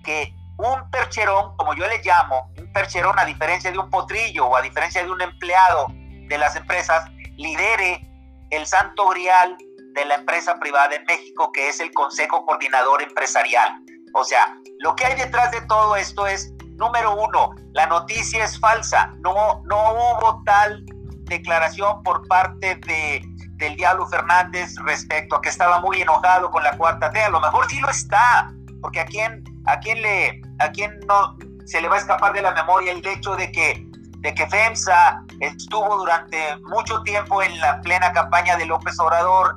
que 0.03 0.31
un 0.59 0.88
percherón, 0.91 1.57
como 1.57 1.74
yo 1.74 1.88
le 1.88 2.00
llamo, 2.03 2.53
un 2.59 2.71
percherón 2.74 3.17
a 3.17 3.25
diferencia 3.25 3.71
de 3.71 3.79
un 3.79 3.89
potrillo 3.89 4.45
o 4.45 4.55
a 4.55 4.62
diferencia 4.62 5.03
de 5.03 5.09
un 5.09 5.24
empleado 5.24 5.88
de 5.89 6.38
las 6.38 6.55
empresas, 6.55 7.09
lidere 7.38 8.07
el 8.51 8.67
santo 8.67 9.09
grial 9.09 9.57
de 9.95 10.05
la 10.05 10.13
empresa 10.13 10.59
privada 10.59 10.93
en 10.93 11.05
México, 11.05 11.51
que 11.51 11.69
es 11.69 11.79
el 11.79 11.91
Consejo 11.91 12.45
Coordinador 12.45 13.01
Empresarial. 13.01 13.79
O 14.13 14.24
sea, 14.24 14.55
lo 14.77 14.95
que 14.95 15.05
hay 15.05 15.15
detrás 15.15 15.50
de 15.50 15.62
todo 15.62 15.95
esto 15.95 16.27
es 16.27 16.53
Número 16.77 17.15
uno, 17.15 17.55
la 17.74 17.88
noticia 17.88 18.44
es 18.44 18.60
falsa. 18.60 19.12
No, 19.20 19.62
no 19.65 19.91
hubo 19.91 20.44
tal 20.46 20.86
declaración 21.25 22.03
por 22.03 22.27
parte 22.27 22.75
de, 22.75 23.24
del 23.58 23.75
Diablo 23.75 24.08
Fernández 24.08 24.75
respecto 24.86 25.36
a 25.36 25.41
que 25.41 25.50
estaba 25.50 25.79
muy 25.79 26.01
enojado 26.01 26.51
con 26.51 26.63
la 26.63 26.77
cuarta 26.77 27.12
T. 27.12 27.22
A 27.22 27.29
lo 27.29 27.39
mejor 27.39 27.70
sí 27.70 27.79
lo 27.79 27.89
está, 27.89 28.51
porque 28.82 29.00
a 29.00 29.05
quién, 29.05 29.44
a 29.65 29.79
quién 29.79 30.01
le, 30.01 30.41
a 30.60 30.70
quién 30.72 31.00
no 31.08 31.38
se 31.65 31.82
le 31.82 31.88
va 31.88 31.96
a 31.96 32.00
escapar 32.00 32.34
de 32.34 32.41
la 32.41 32.51
memoria 32.53 32.91
el 32.91 33.05
hecho 33.05 33.36
de 33.36 33.51
que, 33.51 33.88
de 34.20 34.34
que 34.34 34.48
FEMSA 34.48 35.24
estuvo 35.39 35.98
durante 35.98 36.38
mucho 36.70 37.01
tiempo 37.03 37.41
en 37.41 37.60
la 37.60 37.82
plena 37.82 38.12
campaña 38.13 38.55
de 38.58 38.65
López 38.65 39.00
Obrador, 39.00 39.55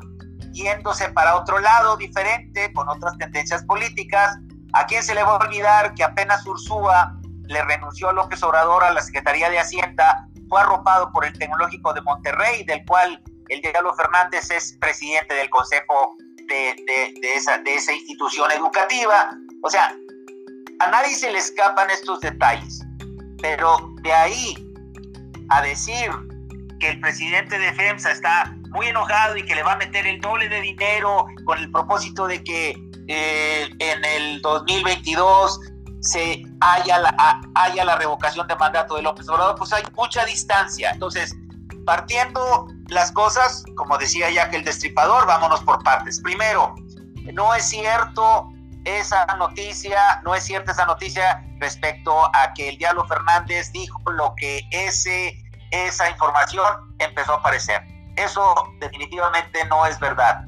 yéndose 0.52 1.08
para 1.10 1.36
otro 1.36 1.58
lado 1.58 1.96
diferente, 1.96 2.72
con 2.72 2.88
otras 2.88 3.16
tendencias 3.18 3.64
políticas, 3.64 4.38
¿A 4.74 4.86
quién 4.86 5.02
se 5.02 5.14
le 5.14 5.22
va 5.22 5.36
a 5.36 5.36
olvidar 5.36 5.94
que 5.94 6.04
apenas 6.04 6.46
Ursúa 6.46 7.14
le 7.46 7.62
renunció 7.62 8.10
a 8.10 8.12
López 8.12 8.42
Obrador 8.42 8.84
a 8.84 8.92
la 8.92 9.00
Secretaría 9.00 9.48
de 9.50 9.58
Hacienda? 9.58 10.28
Fue 10.48 10.60
arropado 10.60 11.10
por 11.12 11.24
el 11.24 11.32
Tecnológico 11.38 11.92
de 11.94 12.02
Monterrey, 12.02 12.64
del 12.64 12.84
cual 12.86 13.22
el 13.48 13.60
Diablo 13.60 13.94
Fernández 13.94 14.50
es 14.50 14.76
presidente 14.80 15.34
del 15.34 15.48
consejo 15.50 16.16
de, 16.48 17.14
esa, 17.34 17.58
de 17.58 17.74
esa 17.74 17.92
institución 17.92 18.50
educativa. 18.50 19.30
O 19.62 19.70
sea, 19.70 19.94
a 20.80 20.90
nadie 20.90 21.14
se 21.14 21.30
le 21.30 21.38
escapan 21.38 21.90
estos 21.90 22.20
detalles, 22.20 22.82
pero 23.40 23.78
de 24.02 24.12
ahí 24.12 24.54
a 25.50 25.62
decir 25.62 26.10
que 26.78 26.90
el 26.90 27.00
presidente 27.00 27.58
de 27.58 27.72
FEMSA 27.72 28.12
está 28.12 28.54
muy 28.70 28.86
enojado 28.86 29.36
y 29.36 29.44
que 29.44 29.54
le 29.54 29.62
va 29.62 29.72
a 29.72 29.76
meter 29.76 30.06
el 30.06 30.20
doble 30.20 30.48
de 30.48 30.60
dinero 30.60 31.26
con 31.44 31.58
el 31.58 31.70
propósito 31.70 32.26
de 32.26 32.44
que 32.44 32.87
eh, 33.08 33.70
en 33.78 34.04
el 34.04 34.42
2022 34.42 35.60
se 36.00 36.42
haya 36.60 36.98
la, 36.98 37.40
haya 37.54 37.84
la 37.84 37.96
revocación 37.96 38.46
de 38.46 38.54
mandato 38.56 38.96
de 38.96 39.02
López 39.02 39.28
Obrador, 39.28 39.56
pues 39.56 39.72
hay 39.72 39.82
mucha 39.96 40.24
distancia. 40.24 40.90
Entonces, 40.90 41.34
partiendo 41.84 42.68
las 42.88 43.10
cosas, 43.12 43.64
como 43.76 43.98
decía 43.98 44.30
ya 44.30 44.50
que 44.50 44.56
el 44.56 44.64
destripador, 44.64 45.26
vámonos 45.26 45.62
por 45.62 45.82
partes. 45.82 46.20
Primero, 46.20 46.74
no 47.32 47.54
es 47.54 47.64
cierto 47.64 48.52
esa 48.84 49.26
noticia, 49.36 50.20
no 50.24 50.34
es 50.34 50.44
cierta 50.44 50.72
esa 50.72 50.86
noticia 50.86 51.42
respecto 51.58 52.26
a 52.34 52.52
que 52.54 52.68
el 52.68 52.78
Diablo 52.78 53.06
Fernández 53.06 53.72
dijo 53.72 53.98
lo 54.10 54.34
que 54.36 54.62
ese, 54.70 55.42
esa 55.70 56.10
información 56.10 56.94
empezó 56.98 57.32
a 57.32 57.36
aparecer. 57.36 57.82
Eso 58.16 58.54
definitivamente 58.80 59.64
no 59.66 59.86
es 59.86 59.98
verdad. 59.98 60.44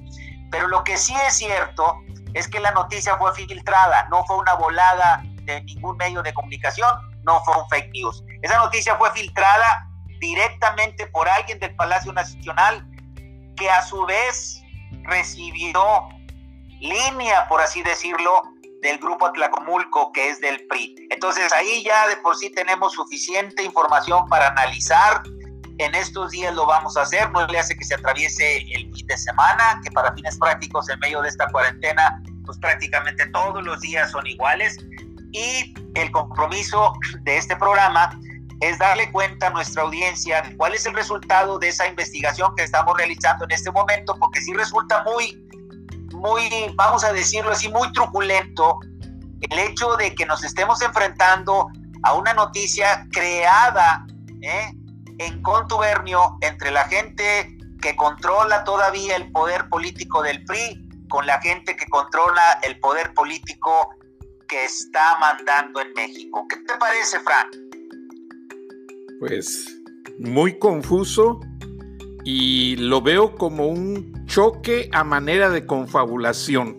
Pero 0.50 0.69
lo 0.69 0.85
que 0.85 0.97
sí 0.97 1.14
es 1.26 1.35
cierto 1.35 2.02
es 2.35 2.49
que 2.49 2.61
la 2.61 2.71
noticia 2.73 3.17
fue 3.17 3.35
filtrada, 3.35 4.07
no 4.11 4.25
fue 4.25 4.37
una 4.39 4.55
volada 4.55 5.23
de 5.45 5.63
ningún 5.65 5.97
medio 5.97 6.23
de 6.23 6.33
comunicación, 6.33 6.89
no 7.25 7.43
fue 7.45 7.57
un 7.57 7.69
fake 7.69 7.91
news. 7.93 8.25
Esa 8.43 8.59
noticia 8.59 8.97
fue 8.97 9.11
filtrada 9.13 9.87
directamente 10.21 11.07
por 11.09 11.29
alguien 11.29 11.59
del 11.59 11.75
Palacio 11.77 12.13
Nacional 12.13 12.87
que 13.57 13.71
a 13.71 13.83
su 13.83 14.05
vez 14.07 14.63
recibió 15.05 16.09
línea, 16.81 17.47
por 17.49 17.61
así 17.61 17.83
decirlo, 17.83 18.43
del 18.83 18.99
grupo 18.99 19.27
Atlacomulco, 19.27 20.13
que 20.13 20.31
es 20.31 20.41
del 20.41 20.67
PRI. 20.67 21.09
Entonces 21.11 21.53
ahí 21.53 21.83
ya 21.85 22.09
de 22.09 22.17
por 22.19 22.37
sí 22.37 22.51
tenemos 22.51 22.95
suficiente 22.95 23.63
información 23.63 24.27
para 24.29 24.49
analizar 24.49 25.23
en 25.81 25.95
estos 25.95 26.31
días 26.31 26.55
lo 26.55 26.67
vamos 26.67 26.97
a 26.99 27.03
hacer, 27.03 27.31
no 27.31 27.47
le 27.47 27.59
hace 27.59 27.75
que 27.75 27.85
se 27.85 27.95
atraviese 27.95 28.59
el 28.75 28.93
fin 28.95 29.07
de 29.07 29.17
semana, 29.17 29.81
que 29.83 29.91
para 29.91 30.13
fines 30.13 30.37
prácticos 30.39 30.91
en 30.91 30.99
medio 31.01 31.23
de 31.23 31.31
esta 31.31 31.49
cuarentena, 31.49 32.23
pues 32.45 32.59
prácticamente 32.59 33.27
todos 33.29 33.65
los 33.65 33.81
días 33.81 34.11
son 34.11 34.27
iguales. 34.27 34.77
Y 35.33 35.75
el 35.95 36.11
compromiso 36.11 36.93
de 37.23 37.39
este 37.39 37.57
programa 37.57 38.11
es 38.61 38.79
darle 38.79 39.11
cuenta 39.11 39.47
a 39.47 39.51
nuestra 39.51 39.83
audiencia 39.83 40.43
de 40.43 40.55
cuál 40.59 40.75
es 40.75 40.85
el 40.85 40.93
resultado 40.93 41.59
de 41.59 41.69
esa 41.69 41.87
investigación 41.89 42.55
que 42.57 42.65
estamos 42.65 42.95
realizando 42.99 43.47
en 43.47 43.53
este 43.53 43.71
momento, 43.71 44.15
porque 44.21 44.43
sí 44.43 44.53
resulta 44.53 45.03
muy, 45.05 45.43
muy, 46.13 46.75
vamos 46.75 47.05
a 47.05 47.13
decirlo 47.15 47.53
así, 47.53 47.71
muy 47.71 47.91
truculento 47.93 48.81
el 49.49 49.59
hecho 49.59 49.97
de 49.97 50.15
que 50.15 50.27
nos 50.27 50.45
estemos 50.45 50.83
enfrentando 50.83 51.69
a 52.03 52.13
una 52.13 52.35
noticia 52.35 53.07
creada 53.11 54.05
¿eh? 54.43 54.73
En 55.21 55.43
contubernio 55.43 56.39
entre 56.41 56.71
la 56.71 56.85
gente 56.85 57.55
que 57.83 57.95
controla 57.95 58.65
todavía 58.65 59.17
el 59.17 59.31
poder 59.33 59.69
político 59.69 60.23
del 60.23 60.43
PRI 60.45 60.89
con 61.11 61.27
la 61.27 61.39
gente 61.43 61.77
que 61.77 61.87
controla 61.87 62.59
el 62.62 62.81
poder 62.81 63.12
político 63.12 63.91
que 64.49 64.65
está 64.65 65.19
mandando 65.19 65.81
en 65.83 65.93
México. 65.93 66.47
¿Qué 66.49 66.57
te 66.67 66.75
parece, 66.79 67.21
Fran? 67.21 67.50
Pues 69.19 69.77
muy 70.19 70.59
confuso 70.59 71.41
y 72.25 72.77
lo 72.77 73.03
veo 73.03 73.35
como 73.35 73.67
un 73.67 74.25
choque 74.27 74.89
a 74.93 75.05
manera 75.05 75.50
de 75.50 75.67
confabulación. 75.67 76.79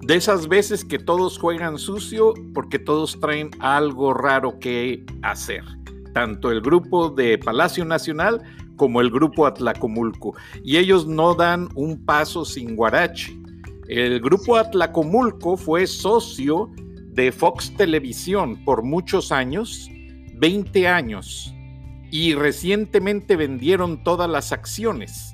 De 0.00 0.16
esas 0.16 0.48
veces 0.48 0.84
que 0.84 0.98
todos 0.98 1.38
juegan 1.38 1.78
sucio 1.78 2.34
porque 2.54 2.80
todos 2.80 3.20
traen 3.20 3.50
algo 3.60 4.14
raro 4.14 4.58
que 4.58 5.04
hacer. 5.22 5.62
Tanto 6.18 6.50
el 6.50 6.60
grupo 6.60 7.10
de 7.10 7.38
Palacio 7.38 7.84
Nacional 7.84 8.42
como 8.74 9.00
el 9.00 9.08
grupo 9.08 9.46
Atlacomulco. 9.46 10.34
Y 10.64 10.76
ellos 10.76 11.06
no 11.06 11.36
dan 11.36 11.68
un 11.76 12.04
paso 12.04 12.44
sin 12.44 12.74
guarache. 12.74 13.38
El 13.86 14.18
grupo 14.18 14.56
Atlacomulco 14.56 15.56
fue 15.56 15.86
socio 15.86 16.72
de 17.12 17.30
Fox 17.30 17.72
Televisión 17.76 18.64
por 18.64 18.82
muchos 18.82 19.30
años, 19.30 19.88
20 20.34 20.88
años, 20.88 21.54
y 22.10 22.34
recientemente 22.34 23.36
vendieron 23.36 24.02
todas 24.02 24.28
las 24.28 24.50
acciones. 24.50 25.32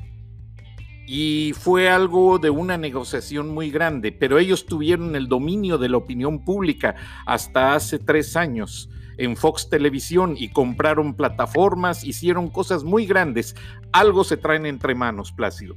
Y 1.07 1.55
fue 1.59 1.89
algo 1.89 2.39
de 2.39 2.51
una 2.51 2.77
negociación 2.77 3.49
muy 3.49 3.71
grande, 3.71 4.13
pero 4.13 4.39
ellos 4.39 4.67
tuvieron 4.67 5.17
el 5.17 5.29
dominio 5.29 5.79
de 5.79 5.89
la 5.89 5.97
opinión 5.97 6.45
pública 6.45 6.95
hasta 7.25 7.75
hace 7.75 7.99
tres 7.99 8.37
años 8.37 8.91
en 9.19 9.37
Fox 9.37 9.69
Televisión 9.69 10.35
y 10.37 10.51
compraron 10.53 11.15
plataformas, 11.15 12.05
hicieron 12.05 12.51
cosas 12.51 12.85
muy 12.85 13.07
grandes. 13.07 13.55
Algo 13.93 14.25
se 14.25 14.37
traen 14.37 14.67
entre 14.67 14.95
manos, 14.95 15.33
Plácido. 15.33 15.77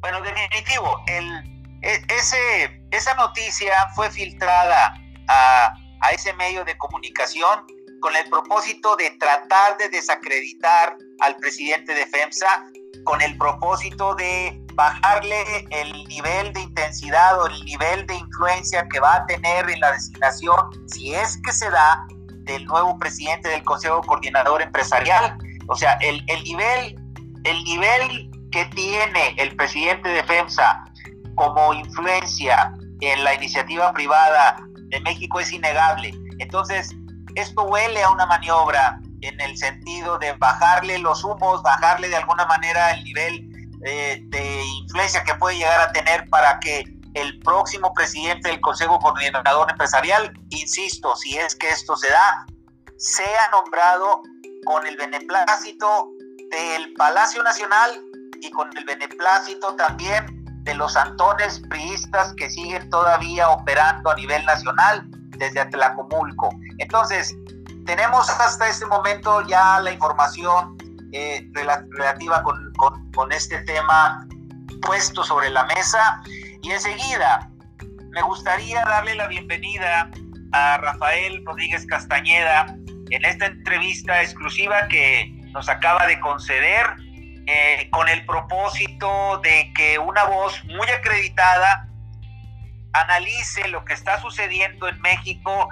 Bueno, 0.00 0.20
definitivo, 0.20 1.02
el, 1.06 1.56
e, 1.82 2.02
ese, 2.08 2.82
esa 2.90 3.14
noticia 3.14 3.72
fue 3.94 4.10
filtrada 4.10 4.94
a, 5.28 5.74
ese 6.12 6.32
medio 6.34 6.64
de 6.64 6.76
comunicación 6.78 7.66
con 8.00 8.14
el 8.14 8.28
propósito 8.28 8.94
de 8.96 9.10
tratar 9.18 9.76
de 9.78 9.88
desacreditar 9.88 10.96
al 11.20 11.36
presidente 11.36 11.94
de 11.94 12.06
FEMSA, 12.06 12.64
con 13.04 13.20
el 13.20 13.36
propósito 13.36 14.14
de 14.14 14.60
bajarle 14.74 15.66
el 15.70 15.92
nivel 16.06 16.52
de 16.52 16.60
intensidad 16.60 17.40
o 17.40 17.46
el 17.46 17.64
nivel 17.64 18.06
de 18.06 18.14
influencia 18.14 18.86
que 18.88 19.00
va 19.00 19.16
a 19.16 19.26
tener 19.26 19.68
en 19.68 19.80
la 19.80 19.92
designación, 19.92 20.88
si 20.88 21.14
es 21.14 21.40
que 21.42 21.52
se 21.52 21.68
da, 21.70 22.06
del 22.46 22.64
nuevo 22.64 22.98
presidente 22.98 23.48
del 23.48 23.62
Consejo 23.62 24.00
Coordinador 24.02 24.62
Empresarial. 24.62 25.36
O 25.68 25.76
sea, 25.76 25.94
el, 26.00 26.24
el 26.28 26.42
nivel, 26.44 26.96
el 27.44 27.64
nivel 27.64 28.30
que 28.50 28.64
tiene 28.66 29.34
el 29.36 29.54
presidente 29.56 30.08
de 30.08 30.24
FEMSA 30.24 30.84
como 31.34 31.74
influencia 31.74 32.72
en 33.00 33.24
la 33.24 33.34
iniciativa 33.34 33.92
privada 33.92 34.56
de 34.88 35.00
México 35.00 35.40
es 35.40 35.52
innegable. 35.52 36.14
Entonces, 36.38 36.94
esto 37.34 37.64
huele 37.64 38.02
a 38.02 38.10
una 38.10 38.26
maniobra 38.26 39.00
en 39.20 39.40
el 39.40 39.56
sentido 39.56 40.18
de 40.18 40.32
bajarle 40.34 40.98
los 40.98 41.24
humos, 41.24 41.62
bajarle 41.62 42.08
de 42.08 42.16
alguna 42.16 42.46
manera 42.46 42.92
el 42.92 43.04
nivel 43.04 43.50
eh, 43.84 44.20
de 44.26 44.64
influencia 44.64 45.22
que 45.24 45.34
puede 45.34 45.58
llegar 45.58 45.80
a 45.80 45.92
tener 45.92 46.28
para 46.30 46.58
que 46.60 46.84
el 47.16 47.38
próximo 47.38 47.94
presidente 47.94 48.50
del 48.50 48.60
Consejo 48.60 48.98
Coordinador 48.98 49.70
Empresarial, 49.70 50.38
insisto, 50.50 51.16
si 51.16 51.38
es 51.38 51.56
que 51.56 51.70
esto 51.70 51.96
se 51.96 52.10
da, 52.10 52.44
sea 52.98 53.48
nombrado 53.50 54.20
con 54.66 54.86
el 54.86 54.98
beneplácito 54.98 56.10
del 56.50 56.92
Palacio 56.92 57.42
Nacional 57.42 58.02
y 58.42 58.50
con 58.50 58.68
el 58.76 58.84
beneplácito 58.84 59.74
también 59.76 60.44
de 60.64 60.74
los 60.74 60.94
antones 60.94 61.62
priistas 61.70 62.34
que 62.36 62.50
siguen 62.50 62.90
todavía 62.90 63.48
operando 63.48 64.10
a 64.10 64.14
nivel 64.14 64.44
nacional 64.44 65.02
desde 65.38 65.60
Atlacomulco. 65.60 66.50
Entonces, 66.76 67.34
tenemos 67.86 68.28
hasta 68.28 68.68
este 68.68 68.84
momento 68.84 69.40
ya 69.46 69.80
la 69.80 69.90
información 69.90 70.76
eh, 71.12 71.48
relativa 71.54 72.42
con, 72.42 72.72
con, 73.14 73.32
este 73.32 73.58
tema 73.62 74.26
puesto 74.82 75.24
sobre 75.24 75.48
la 75.48 75.64
mesa 75.64 76.20
y 76.66 76.72
enseguida 76.72 77.48
me 78.10 78.22
gustaría 78.22 78.84
darle 78.84 79.14
la 79.14 79.28
bienvenida 79.28 80.10
a 80.50 80.78
Rafael 80.78 81.44
Rodríguez 81.46 81.86
Castañeda 81.86 82.66
en 83.10 83.24
esta 83.24 83.46
entrevista 83.46 84.20
exclusiva 84.20 84.88
que 84.88 85.30
nos 85.52 85.68
acaba 85.68 86.08
de 86.08 86.18
conceder 86.18 86.86
eh, 87.46 87.88
con 87.92 88.08
el 88.08 88.26
propósito 88.26 89.38
de 89.44 89.72
que 89.76 90.00
una 90.00 90.24
voz 90.24 90.64
muy 90.64 90.88
acreditada 90.88 91.88
analice 92.94 93.68
lo 93.68 93.84
que 93.84 93.92
está 93.92 94.20
sucediendo 94.20 94.88
en 94.88 95.00
México 95.02 95.68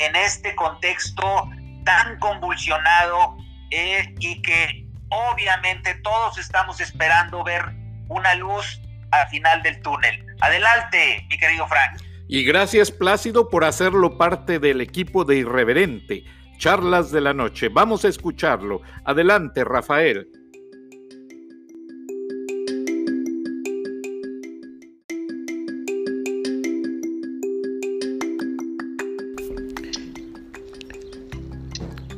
en 0.00 0.16
este 0.16 0.56
contexto 0.56 1.48
tan 1.84 2.18
convulsionado 2.18 3.36
eh, 3.70 4.12
y 4.18 4.42
que 4.42 4.88
obviamente 5.08 5.94
todos 6.02 6.36
estamos 6.38 6.80
esperando 6.80 7.44
ver 7.44 7.64
una 8.08 8.34
luz 8.34 8.80
al 9.12 9.28
final 9.28 9.62
del 9.62 9.80
túnel. 9.82 10.31
Adelante, 10.42 11.24
mi 11.30 11.38
querido 11.38 11.68
Frank. 11.68 12.02
Y 12.26 12.42
gracias 12.42 12.90
Plácido 12.90 13.48
por 13.48 13.62
hacerlo 13.62 14.18
parte 14.18 14.58
del 14.58 14.80
equipo 14.80 15.24
de 15.24 15.36
Irreverente, 15.36 16.24
Charlas 16.58 17.12
de 17.12 17.20
la 17.20 17.32
Noche. 17.32 17.68
Vamos 17.68 18.04
a 18.04 18.08
escucharlo. 18.08 18.80
Adelante, 19.04 19.62
Rafael. 19.62 20.28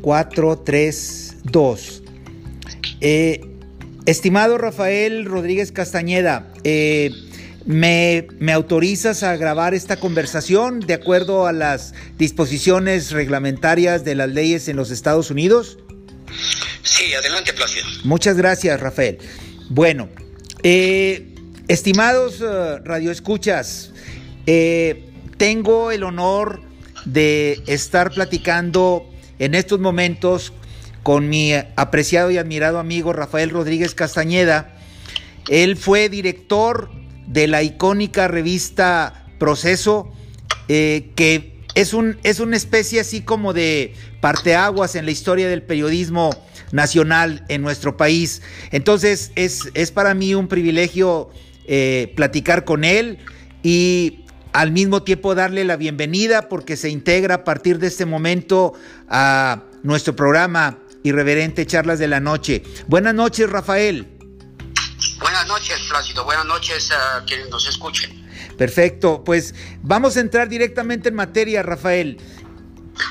Cuatro, 0.01 0.59
tres, 0.61 1.37
dos. 1.45 2.03
Eh, 3.03 3.41
estimado 4.07 4.57
Rafael 4.57 5.27
Rodríguez 5.27 5.73
Castañeda, 5.73 6.53
eh, 6.63 7.11
¿me, 7.67 8.27
autorizas 8.53 9.23
a 9.23 9.37
grabar 9.37 9.75
esta 9.75 9.97
conversación 9.97 10.81
de 10.81 10.95
acuerdo 10.95 11.47
a 11.47 11.53
las 11.53 11.95
disposiciones 12.19 13.11
reglamentarias 13.11 14.05
de 14.05 14.15
las 14.15 14.29
leyes 14.29 14.69
en 14.69 14.77
los 14.77 14.91
Estados 14.91 15.31
Unidos? 15.31 15.79
Sí, 16.83 17.15
adelante, 17.15 17.53
Plácido. 17.53 17.87
Muchas 18.05 18.37
gracias, 18.37 18.81
Rafael. 18.81 19.19
Bueno, 19.71 20.09
eh, 20.63 21.35
estimados 21.69 22.41
radioescuchas, 22.85 23.93
tengo 25.39 25.91
el 25.91 26.03
honor 26.05 26.61
de 27.05 27.63
estar 27.67 28.11
platicando 28.11 29.11
en 29.39 29.55
estos 29.55 29.81
momentos 29.81 30.53
con 31.03 31.29
mi 31.29 31.53
apreciado 31.53 32.31
y 32.31 32.39
admirado 32.39 32.79
amigo 32.79 33.13
Rafael 33.13 33.51
Rodríguez 33.51 33.95
Castañeda. 33.95 34.75
Él 35.49 35.77
fue 35.77 36.09
director 36.09 36.91
de 37.27 37.47
la 37.47 37.63
icónica 37.63 38.29
revista 38.29 39.27
Proceso, 39.39 40.13
eh, 40.69 41.11
que 41.17 41.61
es, 41.75 41.93
un, 41.93 42.19
es 42.23 42.41
una 42.41 42.57
especie 42.57 43.01
así 43.01 43.21
como 43.21 43.53
de 43.53 43.95
parteaguas 44.21 44.95
en 44.95 45.05
la 45.05 45.11
historia 45.11 45.49
del 45.49 45.63
periodismo 45.63 46.31
nacional 46.73 47.45
en 47.49 47.63
nuestro 47.63 47.97
país. 47.97 48.43
Entonces 48.71 49.33
es, 49.35 49.69
es 49.75 49.91
para 49.91 50.15
mí 50.15 50.35
un 50.35 50.49
privilegio 50.49 51.31
eh, 51.67 52.13
platicar 52.17 52.65
con 52.65 52.85
él 52.85 53.19
y 53.63 54.25
al 54.53 54.71
mismo 54.71 55.03
tiempo 55.03 55.35
darle 55.35 55.65
la 55.65 55.77
bienvenida 55.77 56.49
porque 56.49 56.77
se 56.77 56.89
integra 56.89 57.35
a 57.37 57.45
partir 57.45 57.79
de 57.79 57.89
este 57.89 58.07
momento 58.07 58.75
a 59.09 59.65
nuestro 59.83 60.15
programa 60.15 60.79
Irreverente 61.03 61.67
Charlas 61.67 61.99
de 61.99 62.09
la 62.09 62.21
Noche. 62.21 62.63
Buenas 62.87 63.15
noches, 63.15 63.51
Rafael. 63.51 64.14
Buenas 65.21 65.47
noches, 65.47 65.79
Plácido. 65.89 66.25
Buenas 66.25 66.47
noches 66.47 66.91
a 66.91 67.25
quienes 67.25 67.49
nos 67.51 67.69
escuchen. 67.69 68.25
Perfecto, 68.57 69.25
pues 69.25 69.55
vamos 69.83 70.17
a 70.17 70.21
entrar 70.21 70.49
directamente 70.49 71.09
en 71.09 71.15
materia, 71.15 71.63
Rafael. 71.63 72.19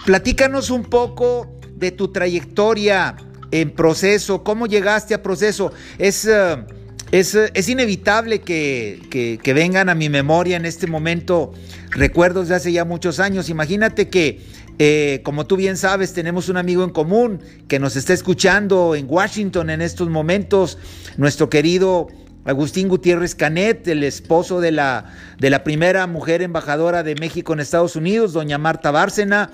Platícanos 0.06 0.70
un 0.70 0.86
poco 0.86 1.60
de 1.76 1.92
tu 1.92 2.12
trayectoria 2.12 3.16
en 3.52 3.72
proceso, 3.72 4.44
cómo 4.44 4.68
llegaste 4.68 5.14
a 5.14 5.22
proceso. 5.22 5.72
Es... 5.98 6.26
Eh, 6.26 6.66
es, 7.14 7.70
inevitable 7.70 8.42
que, 8.42 9.40
vengan 9.54 9.88
a 9.90 9.94
mi 9.94 10.10
memoria 10.10 10.58
en 10.58 10.66
este 10.66 10.88
momento 10.88 11.54
recuerdos 11.92 12.48
de 12.48 12.56
hace 12.56 12.72
ya 12.72 12.86
muchos 12.86 13.20
años. 13.20 13.50
Imagínate 13.50 14.10
que, 14.10 14.42
eh, 14.80 15.22
como 15.24 15.46
tú 15.46 15.56
bien 15.56 15.78
sabes, 15.78 16.14
tenemos 16.14 16.50
un 16.50 16.58
amigo 16.58 16.84
en 16.84 16.90
común 16.90 17.40
que 17.68 17.80
nos 17.80 17.96
está 17.96 18.14
escuchando 18.14 18.96
en 18.96 19.06
Washington 19.08 19.70
en 19.70 19.82
estos 19.82 20.10
momentos, 20.10 20.78
nuestro 21.18 21.50
querido 21.50 22.08
Agustín 22.46 22.88
Gutiérrez 22.90 23.36
Canet, 23.36 23.88
el 23.88 24.04
esposo 24.04 24.60
de 24.60 24.72
la, 24.72 25.06
de 25.40 25.50
la 25.50 25.64
primera 25.64 26.08
mujer 26.08 26.42
embajadora 26.42 27.04
de 27.04 27.16
México 27.16 27.54
en 27.54 27.60
Estados 27.60 27.96
Unidos, 27.96 28.34
doña 28.34 28.58
Marta 28.58 28.92
Bárcena. 28.92 29.52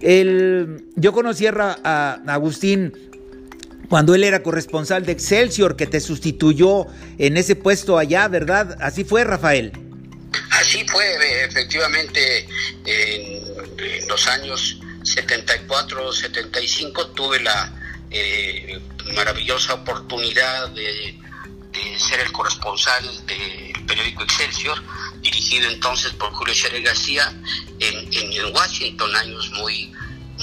yo 0.00 1.12
conocí 1.12 1.46
a 1.46 2.20
Agustín 2.26 2.92
cuando 3.88 4.14
él 4.14 4.22
era 4.22 4.42
corresponsal 4.42 5.04
de 5.06 5.12
Excelsior, 5.12 5.74
que 5.74 5.86
te 5.86 6.00
sustituyó 6.00 6.86
en 7.16 7.36
ese 7.36 7.56
puesto 7.56 7.96
allá, 7.96 8.28
¿verdad? 8.28 8.76
Así 8.80 9.04
fue, 9.04 9.24
Rafael. 9.24 9.87
Fue, 10.90 11.44
efectivamente, 11.44 12.48
en, 12.86 14.08
los 14.08 14.26
años 14.28 14.78
74, 15.02 16.12
75 16.12 17.08
tuve 17.08 17.40
la 17.40 17.72
eh, 18.10 18.80
maravillosa 19.14 19.74
oportunidad 19.74 20.70
de, 20.70 21.18
ser 21.96 22.20
el 22.20 22.32
corresponsal 22.32 23.04
del 23.26 23.72
periódico 23.86 24.24
Excelsior, 24.24 24.82
dirigido 25.20 25.68
entonces 25.68 26.12
por 26.12 26.32
Julio 26.32 26.54
Scherer 26.54 26.82
García 26.82 27.32
en, 27.78 28.54
Washington, 28.54 29.14
años 29.14 29.50
muy, 29.52 29.92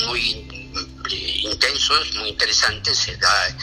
muy 0.06 0.48
eh, 1.12 1.40
intensos, 1.44 2.16
muy 2.16 2.30
interesantes. 2.30 2.98
Se 2.98 3.18
da 3.18 3.58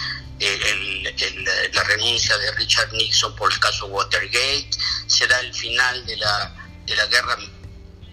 la 1.72 1.82
renuncia 1.84 2.36
de 2.38 2.52
Richard 2.52 2.92
Nixon 2.92 3.34
por 3.36 3.52
el 3.52 3.58
caso 3.60 3.86
Watergate, 3.86 4.70
se 5.06 5.26
da 5.26 5.38
el 5.40 5.54
final 5.54 6.04
de 6.04 6.16
la, 6.16 6.61
de 6.86 6.96
la 6.96 7.06
guerra 7.06 7.36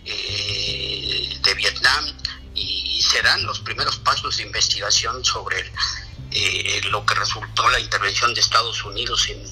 eh, 0.05 1.37
de 1.41 1.53
Vietnam 1.55 2.05
y 2.55 3.01
se 3.01 3.21
dan 3.21 3.43
los 3.45 3.59
primeros 3.59 3.97
pasos 3.99 4.37
de 4.37 4.43
investigación 4.43 5.23
sobre 5.23 5.71
eh, 6.31 6.81
lo 6.89 7.05
que 7.05 7.15
resultó 7.15 7.69
la 7.69 7.79
intervención 7.79 8.33
de 8.33 8.41
Estados 8.41 8.83
Unidos 8.83 9.29
en, 9.29 9.43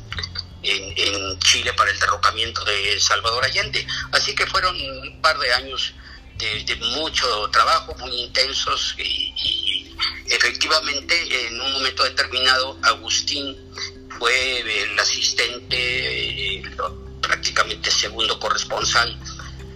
en, 0.64 1.40
Chile 1.40 1.74
para 1.74 1.92
el 1.92 2.00
derrocamiento 2.00 2.64
de 2.66 3.00
Salvador 3.00 3.46
Allende. 3.46 3.86
Así 4.12 4.36
que 4.36 4.46
fueron 4.46 4.76
un 4.76 5.22
par 5.22 5.38
de 5.40 5.54
años 5.54 5.94
de, 6.38 6.76
mucho 6.98 7.50
trabajo, 7.52 7.96
muy 8.00 8.12
intensos 8.22 8.96
y, 8.98 9.96
efectivamente 10.30 11.48
en 11.48 11.60
un 11.62 11.72
momento 11.74 12.04
determinado 12.04 12.78
Agustín 12.84 13.58
fue 14.20 14.60
el 14.60 15.00
asistente, 15.00 16.64
prácticamente 17.28 17.92
segundo 17.92 18.40
corresponsal 18.40 19.20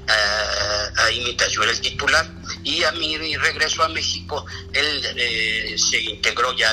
a, 0.08 1.04
a 1.04 1.48
yo 1.50 1.64
era 1.64 1.72
el 1.72 1.82
titular 1.82 2.26
y 2.64 2.84
a 2.84 2.92
mi 2.94 3.18
regreso 3.38 3.84
a 3.84 3.90
México 3.90 4.46
él 4.74 5.02
eh, 5.18 5.76
se 5.78 6.02
integró 6.02 6.56
ya 6.56 6.72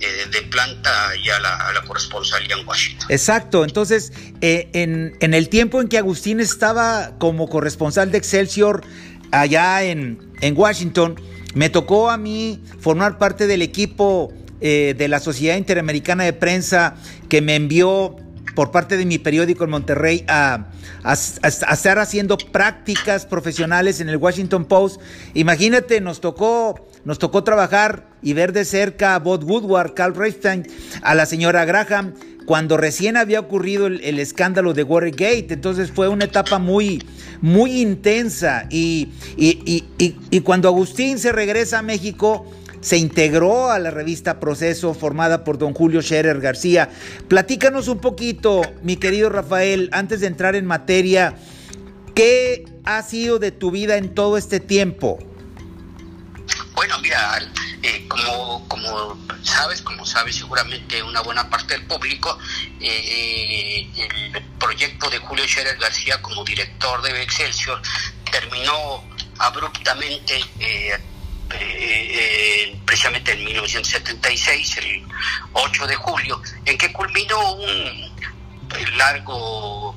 eh, 0.00 0.26
de 0.30 0.42
planta 0.42 1.12
ya 1.24 1.36
a 1.36 1.72
la, 1.72 1.82
corresponsalía 1.86 2.56
en 2.56 2.66
Washington. 2.66 3.06
Exacto, 3.10 3.64
entonces 3.64 4.12
eh, 4.40 4.68
en, 4.72 5.16
en, 5.20 5.34
el 5.34 5.48
tiempo 5.48 5.80
en 5.80 5.88
que 5.88 5.98
Agustín 5.98 6.40
estaba 6.40 7.18
como 7.18 7.48
corresponsal 7.48 8.10
de 8.10 8.18
Excelsior 8.18 8.84
allá 9.32 9.82
en, 9.82 10.32
en 10.40 10.56
Washington, 10.56 11.20
me 11.54 11.70
tocó 11.70 12.10
a 12.10 12.16
mí 12.16 12.62
formar 12.80 13.18
parte 13.18 13.46
del 13.46 13.62
equipo 13.62 14.32
de 14.60 15.08
la 15.08 15.20
Sociedad 15.20 15.58
Interamericana 15.58 16.24
de 16.24 16.32
Prensa 16.32 16.96
que 17.28 17.42
me 17.42 17.54
envió 17.54 18.16
por 18.54 18.70
parte 18.70 18.96
de 18.96 19.04
mi 19.04 19.18
periódico 19.18 19.64
en 19.64 19.70
Monterrey 19.70 20.24
a, 20.28 20.66
estar 21.44 21.98
haciendo 21.98 22.38
prácticas 22.38 23.26
profesionales 23.26 24.00
en 24.00 24.08
el 24.08 24.16
Washington 24.16 24.64
Post. 24.64 25.00
Imagínate, 25.34 26.00
nos 26.00 26.20
tocó, 26.20 26.88
nos 27.04 27.18
tocó 27.18 27.44
trabajar 27.44 28.08
y 28.22 28.32
ver 28.32 28.52
de 28.52 28.64
cerca 28.64 29.14
a 29.14 29.18
Bob 29.18 29.44
Woodward, 29.44 29.94
Carl 29.94 30.14
Reichstein, 30.14 30.66
a 31.02 31.14
la 31.14 31.26
señora 31.26 31.64
Graham, 31.64 32.14
cuando 32.46 32.76
recién 32.76 33.16
había 33.16 33.40
ocurrido 33.40 33.86
el, 33.86 34.18
escándalo 34.18 34.74
de 34.74 34.82
Watergate. 34.82 35.48
Entonces 35.50 35.90
fue 35.90 36.08
una 36.08 36.24
etapa 36.24 36.58
muy, 36.58 37.02
muy 37.40 37.80
intensa. 37.82 38.66
Y, 38.70 39.08
y, 39.36 39.84
y, 39.98 40.16
y 40.30 40.40
cuando 40.40 40.68
Agustín 40.68 41.18
se 41.18 41.32
regresa 41.32 41.80
a 41.80 41.82
México, 41.82 42.46
se 42.84 42.98
integró 42.98 43.70
a 43.70 43.78
la 43.78 43.90
revista 43.90 44.38
Proceso 44.40 44.92
formada 44.92 45.42
por 45.42 45.56
don 45.56 45.72
Julio 45.72 46.02
Scherer 46.02 46.38
García. 46.38 46.90
Platícanos 47.28 47.88
un 47.88 47.98
poquito, 47.98 48.60
mi 48.82 48.96
querido 48.96 49.30
Rafael, 49.30 49.88
antes 49.92 50.20
de 50.20 50.26
entrar 50.26 50.54
en 50.54 50.66
materia, 50.66 51.34
¿qué 52.14 52.66
ha 52.84 53.02
sido 53.02 53.38
de 53.38 53.52
tu 53.52 53.70
vida 53.70 53.96
en 53.96 54.14
todo 54.14 54.36
este 54.36 54.60
tiempo? 54.60 55.18
Bueno, 56.74 56.98
mira, 56.98 57.38
eh, 57.82 58.06
como, 58.06 59.18
sabes, 59.42 59.80
como 59.80 60.04
sabes 60.04 60.36
seguramente 60.36 61.02
una 61.02 61.22
buena 61.22 61.48
parte 61.48 61.78
del 61.78 61.86
público, 61.86 62.38
eh, 62.80 63.88
el 63.96 64.42
proyecto 64.58 65.08
de 65.08 65.18
Julio 65.20 65.48
Scherer 65.48 65.78
García 65.78 66.20
como 66.20 66.44
director 66.44 67.00
de 67.00 67.22
Excelsior 67.22 67.80
terminó 68.30 69.02
abruptamente 69.38 70.38
eh, 70.60 70.98
eh, 71.50 72.70
eh, 72.70 72.80
precisamente 72.84 73.32
en 73.32 73.44
1976, 73.44 74.76
el 74.78 75.02
8 75.52 75.86
de 75.86 75.94
julio, 75.96 76.40
en 76.64 76.78
que 76.78 76.92
culminó 76.92 77.52
un 77.52 78.10
largo 78.96 79.94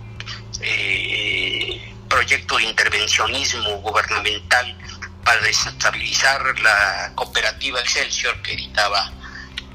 eh, 0.62 1.94
proyecto 2.10 2.58
de 2.58 2.66
intervencionismo 2.66 3.78
gubernamental 3.82 4.78
para 5.24 5.42
desestabilizar 5.42 6.60
la 6.60 7.12
cooperativa 7.16 7.80
Excelsior 7.80 8.42
que 8.42 8.54
editaba 8.54 9.12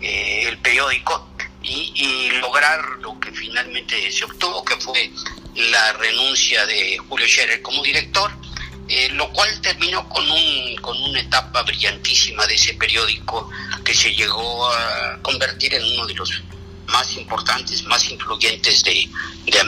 el 0.01 0.59
periódico 0.59 1.29
y, 1.63 1.93
y, 1.95 2.31
lograr 2.41 2.81
lo 3.01 3.21
que 3.21 3.31
finalmente 3.31 4.11
se 4.11 4.25
obtuvo, 4.25 4.65
que 4.65 4.77
fue 4.77 5.13
la 5.55 5.93
renuncia 5.93 6.67
de 6.67 6.99
Julio 6.99 7.27
Scherer 7.29 7.63
como 7.63 7.83
director 7.85 8.42
eh, 8.95 9.09
lo 9.13 9.33
cual 9.33 9.49
terminó 9.63 10.07
con, 10.07 10.31
un, 10.31 10.77
con 10.83 11.03
una 11.03 11.19
etapa 11.19 11.63
brillantísima 11.63 12.47
de 12.47 12.57
ese 12.57 12.75
periódico 12.75 13.49
que 13.83 13.95
se 13.95 14.15
llegó 14.15 14.69
a 14.69 15.19
convertir 15.23 15.73
en 15.73 15.83
uno 15.83 16.07
de 16.07 16.13
los 16.13 16.43
más 16.89 17.17
importantes, 17.17 17.85
más 17.85 18.11
influyentes 18.11 18.85
de, 18.85 19.09
de, 19.47 19.61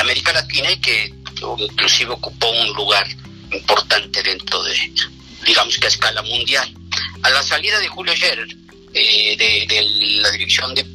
América, 0.00 0.32
Latina 0.32 0.72
y 0.72 0.78
que 0.78 1.12
inclusive 1.58 2.12
ocupó 2.12 2.48
un 2.48 2.72
lugar 2.72 3.06
importante 3.52 4.22
dentro 4.22 4.62
de, 4.62 4.74
digamos 5.44 5.76
que 5.76 5.84
a 5.84 5.88
escala 5.88 6.22
mundial. 6.22 6.74
A 7.22 7.28
la 7.28 7.42
salida 7.42 7.78
de 7.80 7.88
Julio 7.88 8.16
Scherer 8.16 8.48
eh, 8.94 9.36
de, 9.68 10.20
la 10.22 10.30
dirección 10.30 10.74
de, 10.74 10.86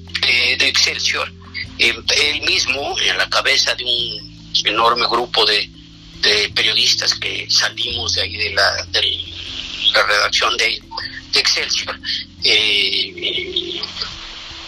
Excelsior, 0.59 1.31
eh, 1.77 1.93
él 2.17 2.41
mismo, 2.41 2.97
en 2.99 3.15
la 3.15 3.29
cabeza 3.29 3.75
de 3.75 3.83
un 3.83 4.65
enorme 4.65 5.05
grupo 5.07 5.45
de, 5.45 5.69
de 6.21 6.51
periodistas 6.55 7.13
que 7.15 7.47
salimos 7.49 8.13
de 8.15 8.21
ahí 8.21 8.35
de 8.35 8.51
la, 8.51 8.85
de 8.91 9.01
la 9.93 10.03
redacción 10.03 10.55
de, 10.57 10.81
Excelsior, 11.33 11.97
eh, 12.43 13.81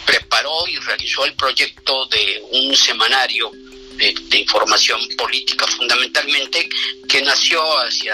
preparó 0.05 0.67
y 0.67 0.77
realizó 0.77 1.25
el 1.25 1.33
proyecto 1.33 2.05
de 2.05 2.43
un 2.51 2.75
semanario 2.75 3.51
de, 3.97 4.37
información 4.37 4.99
política 5.17 5.65
fundamentalmente 5.67 6.69
que 7.07 7.21
nació 7.21 7.61
hacia 7.79 8.13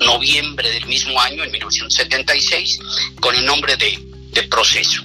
noviembre 0.00 0.70
del 0.70 0.86
mismo 0.86 1.20
año, 1.20 1.44
en 1.44 1.50
1976, 1.50 2.78
con 3.20 3.34
el 3.34 3.44
nombre 3.44 3.76
de, 3.76 3.98
de 4.30 4.42
Proceso. 4.44 5.02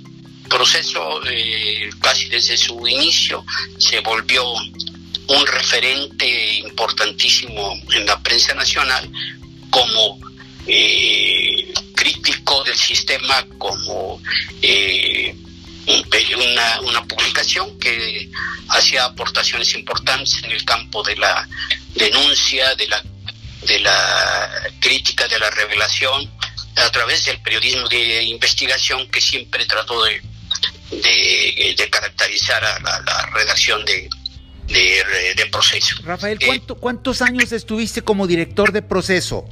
Proceso, 0.50 1.22
eh, 1.26 1.90
casi 2.00 2.30
desde 2.30 2.58
su 2.58 2.88
inicio, 2.88 3.44
se 3.78 4.00
volvió 4.02 4.44
un 5.28 5.48
referente 5.48 6.56
importantísimo 6.56 7.74
en 7.94 8.06
la 8.06 8.20
prensa 8.20 8.54
nacional 8.54 9.10
como 9.70 10.20
eh, 10.68 11.74
crítico 11.96 12.64
del 12.64 12.76
sistema, 12.76 13.46
como 13.58 14.22
eh, 14.62 15.36
una, 16.38 16.82
una 16.82 17.06
publicación 17.06 17.78
que 17.80 18.30
hacía 18.70 19.06
aportaciones 19.06 19.74
importantes 19.76 20.44
en 20.44 20.52
el 20.52 20.64
campo 20.66 21.04
de 21.04 21.16
la 21.16 21.48
denuncia, 21.96 22.76
de 22.76 22.88
la, 22.88 23.04
de 23.62 23.80
la 23.80 24.50
crítica, 24.80 25.28
de 25.28 25.40
la 25.40 25.50
revelación, 25.52 26.30
a 26.76 26.92
través 26.92 27.26
del 27.26 27.40
periodismo 27.42 27.88
de 27.88 28.24
investigación 28.24 29.08
que 29.10 29.22
siempre 29.22 29.66
trató 29.66 30.04
de, 30.04 30.22
de, 30.92 31.90
caracterizar 31.92 32.64
a 32.66 32.80
la 32.80 33.30
redacción 33.34 33.86
de, 33.86 34.10
de, 34.68 35.46
proceso. 35.52 35.96
Rafael, 36.04 36.38
eh, 36.42 36.62
¿cuántos 36.80 37.22
años 37.22 37.52
estuviste 37.52 38.02
como 38.02 38.28
director 38.28 38.72
de 38.72 38.82
proceso? 38.82 39.46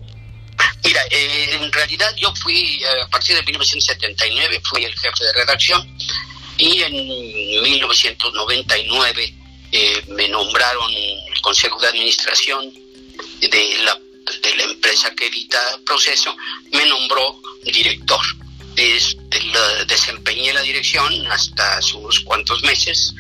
Mira, 0.84 1.02
eh, 1.10 1.60
en 1.62 1.72
realidad 1.72 2.14
yo 2.18 2.34
fui, 2.36 2.82
a 2.84 3.08
partir 3.08 3.36
de 3.36 3.44
1979, 3.44 4.62
fui 4.64 4.84
el 4.84 4.94
jefe 4.94 5.24
de 5.26 5.34
redacción 5.34 5.88
y 6.58 6.82
en 6.82 6.94
1999 7.64 9.34
eh, 9.72 10.04
me 10.10 10.28
nombraron 10.28 10.92
el 10.94 11.42
Consejo 11.42 11.80
de 11.80 11.88
Administración 11.88 12.74
de 13.40 13.78
la, 13.84 13.98
de 14.42 14.56
la 14.56 14.64
empresa 14.64 15.14
que 15.16 15.28
edita 15.28 15.60
Proceso, 15.86 16.36
me 16.72 16.86
nombró 16.86 17.42
director. 17.64 18.22
desempeñé 19.88 20.54
la 20.54 20.62
dirección 20.62 21.28
hasta 21.28 21.78
hace 21.78 21.96
unos 21.96 22.20
cuantos 22.22 22.64
meses, 22.64 23.14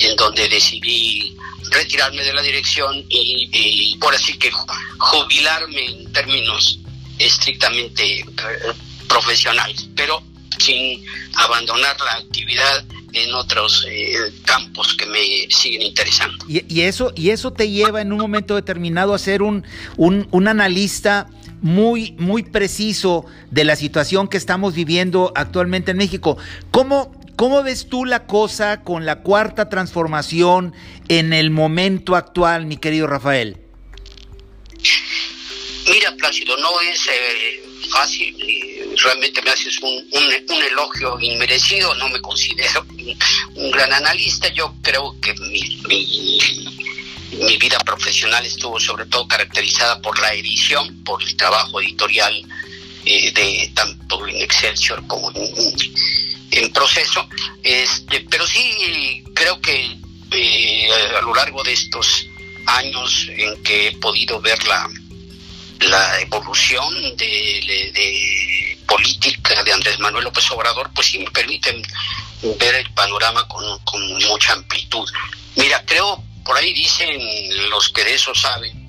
en 0.00 0.16
donde 0.16 0.48
decidí 0.48 1.36
retirarme 1.70 2.22
de 2.22 2.32
la 2.32 2.42
dirección 2.42 3.04
y, 3.08 3.96
por 4.00 4.14
así 4.14 4.38
que 4.38 4.50
jubilarme 4.98 5.86
en 5.86 6.12
términos 6.12 6.80
estrictamente 7.18 8.20
eh, 8.20 8.24
profesionales, 9.08 9.88
pero 9.94 10.22
sin 10.58 11.04
abandonar 11.34 11.96
la 12.00 12.12
actividad 12.14 12.84
en 13.12 13.34
otros 13.34 13.86
eh, 13.88 14.14
campos 14.44 14.94
que 14.94 15.06
me 15.06 15.20
siguen 15.50 15.82
interesando. 15.82 16.44
Y, 16.48 16.80
eso, 16.82 17.12
y 17.16 17.30
eso 17.30 17.52
te 17.52 17.70
lleva 17.70 18.00
en 18.00 18.12
un 18.12 18.18
momento 18.18 18.54
determinado 18.54 19.14
a 19.14 19.18
ser 19.18 19.42
un, 19.42 19.64
un, 19.96 20.28
un 20.30 20.48
analista 20.48 21.28
muy, 21.60 22.12
muy 22.18 22.42
preciso 22.42 23.24
de 23.50 23.64
la 23.64 23.76
situación 23.76 24.28
que 24.28 24.36
estamos 24.36 24.74
viviendo 24.74 25.32
actualmente 25.34 25.90
en 25.92 25.96
México. 25.96 26.36
¿Cómo, 26.70 27.17
¿Cómo 27.38 27.62
ves 27.62 27.86
tú 27.88 28.04
la 28.04 28.26
cosa 28.26 28.82
con 28.82 29.06
la 29.06 29.20
cuarta 29.20 29.68
transformación 29.68 30.74
en 31.06 31.32
el 31.32 31.52
momento 31.52 32.16
actual, 32.16 32.66
mi 32.66 32.78
querido 32.78 33.06
Rafael? 33.06 33.58
Mira, 35.88 36.16
Plácido, 36.16 36.56
no 36.56 36.80
es 36.80 37.06
eh, 37.06 37.62
fácil. 37.92 38.34
realmente 39.04 39.40
me 39.42 39.50
haces 39.50 39.78
un, 39.80 40.04
elogio 40.64 41.20
inmerecido. 41.20 41.94
No 41.94 42.08
me 42.08 42.20
considero 42.20 42.84
un, 43.54 43.70
gran 43.70 43.92
analista. 43.92 44.48
Yo 44.48 44.74
creo 44.82 45.14
que 45.20 45.32
mi, 45.34 45.80
mi, 45.86 47.56
vida 47.56 47.78
profesional 47.86 48.44
estuvo 48.46 48.80
sobre 48.80 49.06
todo 49.06 49.28
caracterizada 49.28 50.02
por 50.02 50.18
la 50.18 50.34
edición, 50.34 51.04
por 51.04 51.22
el 51.22 51.36
trabajo 51.36 51.80
editorial 51.80 52.44
eh, 53.04 53.32
de 53.32 53.70
tanto 53.74 54.26
en 54.26 54.36
Excelsior 54.42 55.06
como 55.06 55.32
en, 55.34 56.72
proceso. 56.72 57.28
Este, 57.62 58.20
pero 58.30 58.46
sí 58.46 59.22
creo 59.34 59.60
que 59.60 59.96
eh, 60.32 60.88
a 61.16 61.20
lo 61.22 61.34
largo 61.34 61.62
de 61.62 61.72
estos 61.72 62.26
años 62.66 63.26
en 63.30 63.62
que 63.62 63.88
he 63.88 63.92
podido 63.92 64.40
ver 64.40 64.62
la 64.66 64.88
la 65.80 66.20
evolución 66.20 67.16
de, 67.16 68.78
política 68.86 69.62
de 69.62 69.72
Andrés 69.72 69.98
Manuel 69.98 70.24
López 70.24 70.50
Obrador, 70.50 70.90
pues 70.94 71.08
sí 71.08 71.18
me 71.18 71.30
permiten 71.30 71.82
ver 72.58 72.74
el 72.74 72.90
panorama 72.92 73.46
con, 73.46 73.64
mucha 74.26 74.52
amplitud. 74.54 75.08
Mira, 75.56 75.82
creo, 75.84 76.22
por 76.44 76.56
ahí 76.56 76.72
dicen 76.72 77.20
los 77.70 77.90
que 77.90 78.04
de 78.04 78.14
eso 78.14 78.34
saben, 78.34 78.88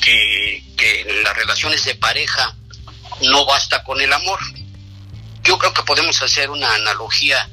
que, 0.00 0.62
en 0.78 1.22
las 1.22 1.36
relaciones 1.36 1.84
de 1.84 1.94
pareja 1.94 2.54
no 3.24 3.44
basta 3.46 3.82
con 3.82 4.00
el 4.00 4.12
amor. 4.12 4.38
Yo 5.42 5.58
creo 5.58 5.72
que 5.74 5.82
podemos 5.82 6.20
hacer 6.22 6.50
una 6.50 6.74
analogía 6.74 7.48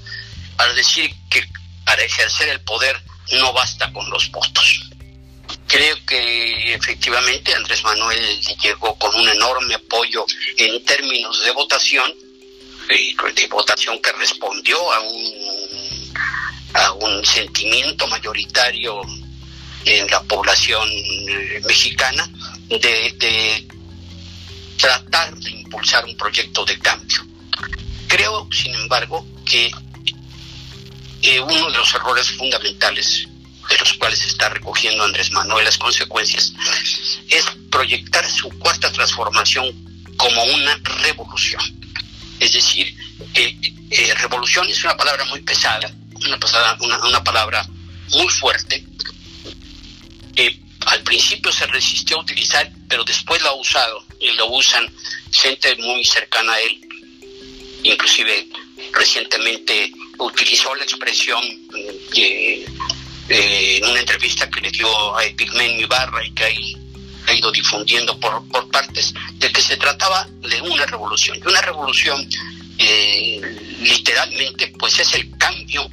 al 0.57 0.75
decir 0.75 1.13
que 1.29 1.47
para 1.85 2.03
ejercer 2.03 2.49
el 2.49 2.61
poder 2.61 3.01
no 3.33 3.53
basta 3.53 3.91
con 3.91 4.09
los 4.09 4.29
votos. 4.31 4.89
Creo 5.67 5.97
que 6.05 6.73
efectivamente 6.73 7.53
Andrés 7.53 7.83
Manuel 7.83 8.41
llegó 8.61 8.95
con 8.95 9.15
un 9.15 9.27
enorme 9.27 9.75
apoyo 9.75 10.25
en 10.57 10.83
términos 10.85 11.43
de 11.43 11.51
votación, 11.51 12.13
de 12.87 13.47
votación 13.47 14.01
que 14.01 14.11
respondió 14.13 14.77
a 14.93 14.99
un, 14.99 16.13
a 16.73 16.91
un 16.93 17.25
sentimiento 17.25 18.07
mayoritario 18.07 19.01
en 19.85 20.07
la 20.07 20.21
población 20.23 20.87
eh, 20.89 21.61
mexicana 21.65 22.29
de, 22.69 23.13
de 23.17 23.67
tratar 24.81 25.35
de 25.35 25.51
impulsar 25.51 26.03
un 26.05 26.17
proyecto 26.17 26.65
de 26.65 26.77
cambio. 26.79 27.25
Creo, 28.07 28.47
sin 28.51 28.73
embargo, 28.75 29.25
que 29.45 29.71
eh, 31.21 31.39
uno 31.39 31.69
de 31.71 31.77
los 31.77 31.93
errores 31.93 32.31
fundamentales 32.31 33.27
de 33.69 33.77
los 33.77 33.93
cuales 33.93 34.25
está 34.25 34.49
recogiendo 34.49 35.03
Andrés 35.03 35.31
Manuel 35.31 35.63
las 35.63 35.77
consecuencias, 35.77 36.53
es 37.29 37.45
proyectar 37.69 38.29
su 38.29 38.49
cuarta 38.59 38.91
transformación 38.91 39.73
como 40.17 40.43
una 40.43 40.75
revolución. 41.03 41.61
Es 42.39 42.51
decir, 42.51 42.93
eh, 43.35 44.13
revolución 44.15 44.67
es 44.67 44.83
una 44.83 44.97
palabra 44.97 45.23
muy 45.25 45.39
pesada, 45.41 45.89
una, 46.25 46.37
pasada, 46.37 46.77
una, 46.81 47.23
palabra 47.23 47.65
muy 48.09 48.27
fuerte, 48.27 48.83
al 50.87 51.03
principio 51.03 51.51
se 51.51 51.67
resistió 51.67 52.17
a 52.17 52.21
utilizar, 52.21 52.69
pero 52.89 53.03
después 53.05 53.41
lo 53.41 53.49
ha 53.49 53.53
usado 53.53 54.10
y 54.21 54.31
lo 54.33 54.47
usan 54.47 54.87
gente 55.31 55.75
muy 55.77 56.05
cercana 56.05 56.53
a 56.53 56.59
él, 56.61 56.79
inclusive 57.83 58.47
recientemente 58.93 59.91
utilizó 60.19 60.73
la 60.75 60.83
expresión 60.83 61.41
en 63.29 63.85
una 63.85 63.99
entrevista 63.99 64.49
que 64.49 64.61
le 64.61 64.71
dio 64.71 65.17
a 65.17 65.25
Epigmenio 65.25 65.85
Ibarra 65.85 66.25
y 66.25 66.31
que 66.31 66.43
ha 67.27 67.33
ido 67.33 67.51
difundiendo 67.51 68.19
por, 68.19 68.47
por 68.49 68.69
partes, 68.69 69.13
de 69.35 69.51
que 69.51 69.61
se 69.61 69.77
trataba 69.77 70.27
de 70.41 70.61
una 70.61 70.85
revolución. 70.85 71.37
Y 71.37 71.47
una 71.47 71.61
revolución, 71.61 72.27
eh, 72.77 73.41
literalmente, 73.79 74.73
pues 74.77 74.99
es 74.99 75.13
el 75.15 75.37
cambio 75.37 75.89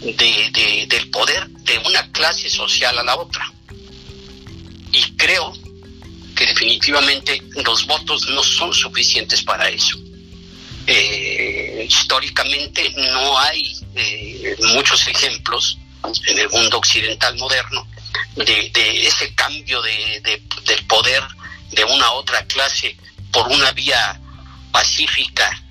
de, 0.00 0.86
del 0.88 1.10
poder 1.10 1.48
de 1.48 1.78
una 1.78 2.10
clase 2.10 2.50
social 2.50 2.98
a 2.98 3.04
la 3.04 3.16
otra. 3.16 3.52
Y 4.92 5.02
creo 5.16 5.52
definitivamente 6.46 7.42
los 7.64 7.86
votos 7.86 8.28
no 8.28 8.42
son 8.42 8.72
suficientes 8.72 9.42
para 9.42 9.68
eso. 9.68 9.98
Eh, 10.86 11.86
históricamente 11.88 12.92
no 12.96 13.38
hay 13.38 13.78
muchos 14.74 15.06
ejemplos 15.06 15.78
en 16.26 16.38
el 16.38 16.50
mundo 16.50 16.78
occidental 16.78 17.36
moderno, 17.36 17.86
de, 18.36 19.06
ese 19.06 19.34
cambio 19.34 19.80
de, 19.82 20.40
del 20.64 20.86
poder 20.86 21.22
de 21.70 21.84
una 21.84 22.06
a 22.06 22.12
otra 22.12 22.44
clase 22.46 22.96
por 23.30 23.48
una 23.48 23.70
vía 23.72 24.20
pacífica 24.70 25.62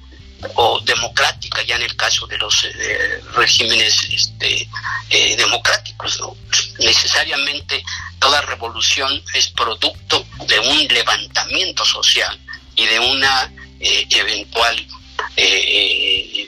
o 0.55 0.79
democrática, 0.81 1.61
ya 1.63 1.75
en 1.75 1.83
el 1.83 1.95
caso 1.95 2.25
de 2.27 2.37
los 2.37 2.63
eh, 2.63 3.21
regímenes 3.35 4.05
este, 4.11 4.67
eh, 5.09 5.35
democráticos. 5.35 6.19
¿no? 6.19 6.35
Necesariamente 6.79 7.83
toda 8.21 8.39
revolución 8.41 9.21
es 9.33 9.49
producto 9.49 10.23
de 10.47 10.59
un 10.59 10.87
levantamiento 10.87 11.83
social 11.83 12.39
y 12.75 12.85
de 12.85 12.99
una 12.99 13.51
eh, 13.79 14.05
eventual 14.11 14.87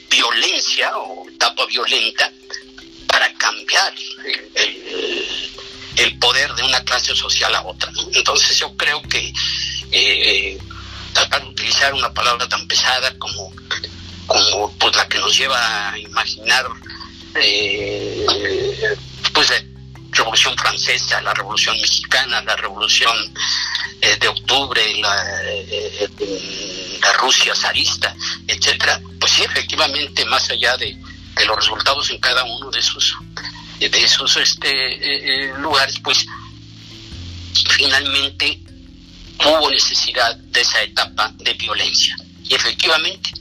violencia 0.09 0.95
o 0.97 1.27
etapa 1.27 1.65
violenta 1.65 2.31
para 3.07 3.33
cambiar 3.33 3.91
el, 5.95 6.19
poder 6.19 6.53
de 6.53 6.63
una 6.63 6.83
clase 6.83 7.15
social 7.15 7.53
a 7.55 7.63
otra. 7.63 7.91
Entonces 8.13 8.57
yo 8.59 8.75
creo 8.77 9.01
que 9.03 9.33
eh, 9.91 10.57
tratar 11.11 11.41
de 11.41 11.49
utilizar 11.49 11.93
una 11.93 12.13
palabra 12.13 12.47
tan 12.47 12.67
pesada 12.67 13.17
como, 13.17 13.51
como 14.27 14.71
pues, 14.77 14.95
la 14.95 15.07
que 15.07 15.17
nos 15.17 15.35
lleva 15.35 15.91
a 15.91 15.97
imaginar 15.97 16.67
eh, 17.35 18.25
pues 19.33 19.51
Revolución 20.13 20.55
Francesa, 20.57 21.21
la 21.21 21.33
Revolución 21.33 21.75
Mexicana, 21.81 22.41
la 22.41 22.55
Revolución 22.55 23.33
eh, 24.01 24.17
de 24.19 24.27
Octubre, 24.27 24.81
la, 24.99 25.15
la 27.01 27.13
Rusia 27.13 27.53
zarista, 27.55 28.15
etcétera, 28.47 28.99
pues 29.19 29.31
sí, 29.31 29.43
efectivamente, 29.43 30.25
más 30.25 30.49
allá 30.49 30.77
de, 30.77 30.97
los 31.47 31.55
resultados 31.55 32.09
en 32.11 32.19
cada 32.19 32.43
uno 32.43 32.69
de 32.69 32.79
esos 32.79 33.15
de 33.79 34.03
esos 34.03 34.37
este, 34.37 34.69
eh, 34.69 35.49
eh, 35.49 35.53
lugares, 35.57 35.99
pues 36.01 36.25
finalmente 37.71 38.59
hubo 39.39 39.69
necesidad 39.69 40.35
de 40.37 40.61
esa 40.61 40.81
etapa 40.83 41.33
de 41.37 41.53
violencia. 41.53 42.15
Y 42.43 42.53
efectivamente 42.53 43.31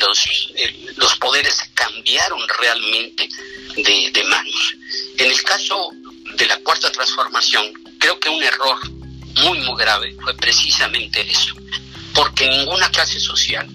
los, 0.00 0.26
eh, 0.56 0.86
los 0.96 1.16
poderes 1.16 1.62
cambiaron 1.74 2.40
realmente 2.60 3.28
de, 3.76 4.10
de 4.12 4.24
manos. 4.24 4.74
En 5.16 5.30
el 5.30 5.42
caso 5.42 5.90
de 6.38 6.46
la 6.46 6.56
cuarta 6.58 6.90
transformación, 6.92 7.72
creo 7.98 8.18
que 8.20 8.28
un 8.28 8.42
error 8.42 8.78
muy, 9.42 9.58
muy 9.60 9.76
grave 9.78 10.16
fue 10.22 10.34
precisamente 10.36 11.20
eso, 11.28 11.54
porque 12.14 12.48
ninguna 12.48 12.90
clase 12.90 13.20
social, 13.20 13.68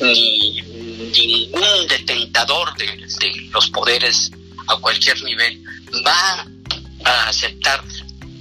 ni 0.00 0.62
ningún 0.62 1.86
detentador 1.88 2.74
de, 2.76 2.86
los 3.50 3.70
poderes 3.70 4.30
a 4.66 4.76
cualquier 4.76 5.22
nivel 5.22 5.62
va 6.06 6.46
a 7.04 7.28
aceptar 7.28 7.82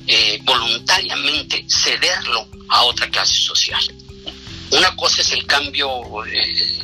eh, 0.07 0.39
voluntariamente 0.43 1.65
cederlo 1.67 2.47
a 2.69 2.83
otra 2.83 3.09
clase 3.09 3.35
social. 3.35 3.83
Una 4.71 4.95
cosa 4.95 5.21
es 5.21 5.31
el 5.31 5.45
cambio 5.45 6.25
eh, 6.25 6.79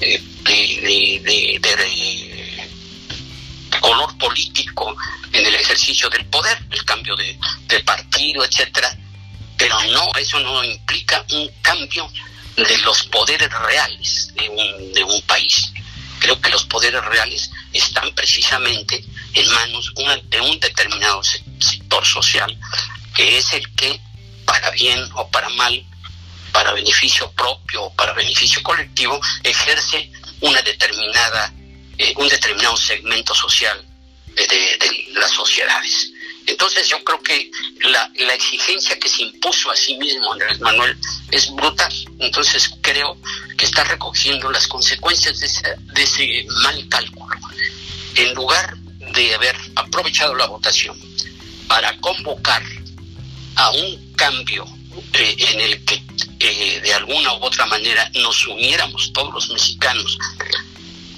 eh, 0.00 1.20
de, 1.60 1.76
color 3.82 4.16
político 4.16 4.96
en 5.32 5.44
el 5.44 5.54
ejercicio 5.54 6.08
del 6.08 6.24
poder, 6.26 6.58
el 6.70 6.84
cambio 6.84 7.14
de, 7.16 7.38
partido, 7.84 8.44
etcétera, 8.44 8.96
pero 9.58 9.82
no, 9.90 10.10
eso 10.18 10.38
no 10.40 10.62
implica 10.62 11.24
un 11.32 11.50
cambio 11.60 12.08
de 12.56 12.78
los 12.78 13.02
poderes 13.04 13.50
reales 13.52 14.32
de 14.34 14.48
un, 14.48 14.92
de 14.92 15.04
un 15.04 15.20
país. 15.22 15.72
Creo 16.20 16.40
que 16.40 16.50
los 16.50 16.64
poderes 16.64 17.04
reales 17.04 17.50
están 17.72 18.14
precisamente 18.14 19.04
en 19.34 19.50
manos 19.50 19.92
de 20.24 20.40
un 20.40 20.60
determinado 20.60 21.22
sector 21.22 22.06
social, 22.06 22.56
que 23.14 23.38
es 23.38 23.52
el 23.52 23.74
que, 23.74 24.00
para 24.44 24.70
bien 24.70 25.00
o 25.14 25.28
para 25.30 25.48
mal, 25.50 25.84
para 26.52 26.72
beneficio 26.72 27.30
propio 27.32 27.84
o 27.84 27.94
para 27.94 28.12
beneficio 28.12 28.62
colectivo, 28.62 29.20
ejerce 29.42 30.10
una 30.40 30.60
determinada, 30.62 31.52
eh, 31.98 32.14
un 32.16 32.28
determinado 32.28 32.76
segmento 32.76 33.34
social 33.34 33.84
de, 34.34 35.08
las 35.14 35.30
sociedades. 35.30 36.10
Entonces 36.46 36.88
yo 36.88 37.02
creo 37.04 37.22
que 37.22 37.50
la, 37.80 38.10
exigencia 38.34 38.98
que 38.98 39.08
se 39.08 39.22
impuso 39.22 39.70
a 39.70 39.76
sí 39.76 39.96
mismo 39.96 40.32
Andrés 40.32 40.58
Manuel 40.60 40.96
es 41.30 41.50
brutal. 41.54 41.92
Entonces 42.18 42.70
creo 42.80 43.16
que 43.56 43.66
está 43.66 43.84
recogiendo 43.84 44.50
las 44.50 44.66
consecuencias 44.66 45.38
de 45.38 45.46
ese, 45.46 45.76
de 45.78 46.02
ese 46.02 46.46
mal 46.62 46.88
cálculo. 46.88 47.36
En 48.16 48.34
lugar 48.34 48.76
de 49.14 49.34
haber 49.34 49.56
aprovechado 49.76 50.34
la 50.34 50.46
votación 50.46 50.98
para 51.68 51.96
convocar 52.00 52.62
a 53.56 53.70
un 53.70 54.12
cambio 54.14 54.64
eh, 55.14 55.36
en 55.38 55.60
el 55.60 55.84
que 55.84 56.02
eh, 56.40 56.80
de 56.82 56.94
alguna 56.94 57.34
u 57.34 57.44
otra 57.44 57.66
manera 57.66 58.10
nos 58.14 58.46
uniéramos 58.46 59.12
todos 59.12 59.32
los 59.32 59.48
mexicanos 59.50 60.18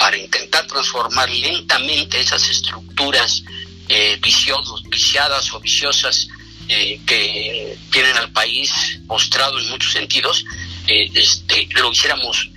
para 0.05 0.19
intentar 0.19 0.67
transformar 0.67 1.31
lentamente 1.31 2.21
esas 2.21 2.51
estructuras 2.51 3.43
eh, 3.88 4.19
viciadas 4.21 5.51
o 5.55 5.61
viciosas 5.61 6.29
eh, 6.69 7.01
que 7.07 7.79
tienen 7.90 8.14
al 8.19 8.31
país 8.31 8.71
postrado 9.09 9.59
en 9.59 9.67
muchos 9.71 9.93
sentidos, 9.93 10.45
este, 10.87 11.67
lo 11.77 11.90
hiciéramos 11.90 12.51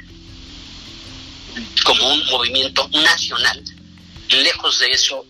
como 1.86 2.10
un 2.10 2.26
movimiento 2.26 2.90
nacional. 2.90 3.64
Lejos 4.28 4.80
de 4.80 4.88
eso, 4.88 5.26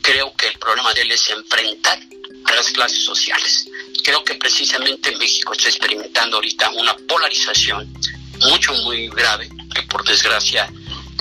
creo 0.00 0.34
que 0.34 0.46
el 0.46 0.58
problema 0.58 0.94
de 0.94 1.02
él 1.02 1.12
es 1.12 1.28
enfrentar 1.28 2.00
a 2.46 2.52
las 2.54 2.70
clases 2.70 3.04
sociales. 3.04 3.68
Creo 4.02 4.24
que 4.24 4.36
precisamente 4.36 5.14
México 5.18 5.52
está 5.52 5.68
experimentando 5.68 6.36
ahorita 6.36 6.70
una 6.70 6.96
polarización 7.06 7.92
mucho, 8.40 8.72
muy 8.84 9.08
grave, 9.08 9.50
que 9.74 9.82
por 9.82 10.02
desgracia 10.02 10.72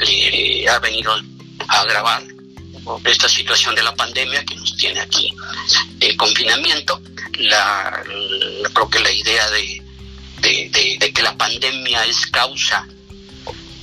le 0.02 0.68
ha 0.68 0.80
venido 0.80 1.14
a 1.68 1.82
agravar 1.82 2.24
esta 3.06 3.30
situación 3.30 3.76
de 3.76 3.84
la 3.84 3.96
pandemia 3.96 4.44
que 4.46 4.56
nos 4.56 4.76
tiene 4.76 5.00
aquí 5.00 5.32
el 6.00 6.18
confinamiento. 6.18 7.02
La, 7.38 8.04
creo 8.74 8.90
que 8.90 9.00
la 9.00 9.12
idea 9.12 9.50
de, 9.50 9.82
que 11.14 11.22
la 11.22 11.36
pandemia 11.38 12.06
es 12.06 12.26
causa 12.28 12.86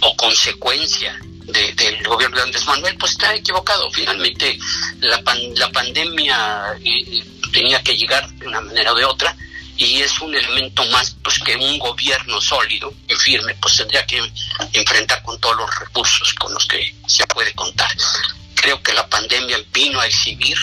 o 0.00 0.16
consecuencia 0.16 1.18
del 1.46 2.02
gobierno 2.04 2.36
de 2.36 2.42
Andrés 2.42 2.66
Manuel, 2.66 2.96
pues 2.98 3.12
está 3.12 3.34
equivocado. 3.34 3.90
Finalmente 3.90 4.58
la, 5.00 5.22
la 5.56 5.72
pandemia 5.72 6.76
eh, 6.84 7.02
eh, 7.06 7.24
tenía 7.52 7.82
que 7.82 7.96
llegar 7.96 8.28
de 8.34 8.46
una 8.46 8.60
manera 8.60 8.92
o 8.92 8.96
de 8.96 9.04
otra 9.04 9.34
y 9.78 10.02
es 10.02 10.20
un 10.20 10.34
elemento 10.34 10.84
más 10.86 11.16
pues 11.22 11.38
que 11.38 11.56
un 11.56 11.78
gobierno 11.78 12.40
sólido 12.40 12.92
y 13.08 13.14
firme 13.14 13.54
pues 13.54 13.76
tendría 13.76 14.04
que 14.04 14.20
enfrentar 14.72 15.22
con 15.22 15.40
todos 15.40 15.56
los 15.56 15.78
recursos 15.78 16.34
con 16.34 16.52
los 16.52 16.66
que 16.66 16.94
se 17.06 17.24
puede 17.28 17.52
contar. 17.54 17.88
Creo 18.56 18.82
que 18.82 18.92
la 18.92 19.08
pandemia 19.08 19.56
vino 19.72 20.00
a 20.00 20.06
exhibir 20.06 20.58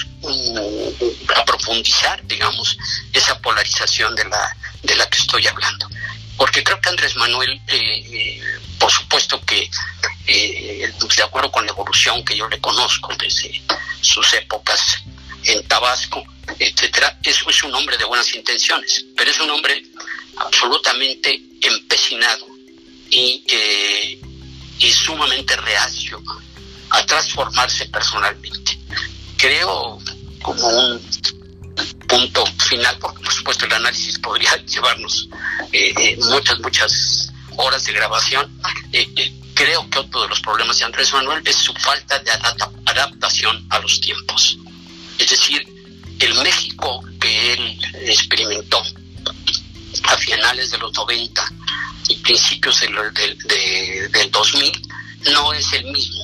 a 1.33 1.45
profundizar 1.45 2.21
digamos 2.27 2.77
esa 3.13 3.39
polarización 3.39 4.13
de 4.15 4.25
la 4.25 4.57
de 4.83 4.95
la 4.97 5.09
que 5.09 5.17
estoy 5.17 5.47
hablando. 5.47 5.87
Porque 6.37 6.61
creo 6.61 6.81
que 6.81 6.89
Andrés 6.89 7.15
Manuel 7.15 7.53
eh, 7.67 8.05
eh, 8.11 8.41
por 8.77 8.91
supuesto 8.91 9.39
que 9.45 9.69
eh, 10.27 10.91
de 11.15 11.23
acuerdo 11.23 11.49
con 11.51 11.65
la 11.65 11.71
evolución 11.71 12.25
que 12.25 12.35
yo 12.35 12.49
le 12.49 12.59
conozco 12.59 13.15
desde 13.17 13.61
sus 14.01 14.33
épocas 14.33 15.05
en 15.45 15.67
Tabasco 15.67 16.23
etcétera, 16.59 17.17
eso 17.23 17.49
es 17.49 17.63
un 17.63 17.73
hombre 17.73 17.97
de 17.97 18.05
buenas 18.05 18.33
intenciones, 18.35 19.05
pero 19.15 19.31
es 19.31 19.39
un 19.39 19.49
hombre 19.49 19.83
absolutamente 20.37 21.41
empecinado 21.61 22.47
y, 23.09 23.43
eh, 23.47 24.21
sumamente 24.93 25.55
reacio 25.57 26.21
a 26.91 27.05
transformarse 27.05 27.85
personalmente. 27.87 28.79
Creo 29.37 29.99
como 30.41 30.67
un 30.67 31.01
punto 32.07 32.45
final, 32.69 32.97
porque 32.99 33.23
por 33.23 33.33
supuesto 33.33 33.65
el 33.65 33.73
análisis 33.73 34.19
podría 34.19 34.55
llevarnos 34.65 35.27
eh, 35.71 35.93
eh, 35.97 36.17
muchas, 36.17 36.59
muchas 36.59 37.33
horas 37.57 37.83
de 37.85 37.93
grabación. 37.93 38.61
creo 39.53 39.89
que 39.89 39.99
otro 39.99 40.21
de 40.21 40.27
los 40.27 40.39
problemas 40.41 40.77
de 40.77 40.85
Andrés 40.85 41.11
Manuel 41.13 41.41
es 41.45 41.55
su 41.55 41.73
falta 41.73 42.19
de 42.19 42.31
adaptación 42.85 43.65
a 43.69 43.79
los 43.79 43.99
tiempos. 43.99 44.57
Es 45.17 45.29
decir, 45.29 45.65
el 46.19 46.33
México 46.35 47.03
que 47.19 47.53
él 47.53 47.79
experimentó 48.07 48.81
a 50.03 50.17
finales 50.17 50.71
de 50.71 50.77
los 50.77 50.93
90 50.93 51.53
y 52.09 52.15
principios 52.17 52.79
del, 52.81 52.93
del, 54.11 54.31
2000 54.31 54.87
no 55.33 55.53
es 55.53 55.73
el 55.73 55.85
mismo 55.85 56.23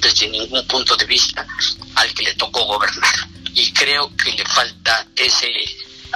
desde 0.00 0.28
ningún 0.28 0.66
punto 0.66 0.96
de 0.96 1.04
vista 1.04 1.46
al 1.94 2.12
que 2.14 2.24
le 2.24 2.34
tocó 2.34 2.64
gobernar. 2.64 3.14
Y 3.54 3.70
creo 3.72 4.14
que 4.16 4.32
le 4.32 4.44
falta 4.46 5.06
ese 5.14 5.48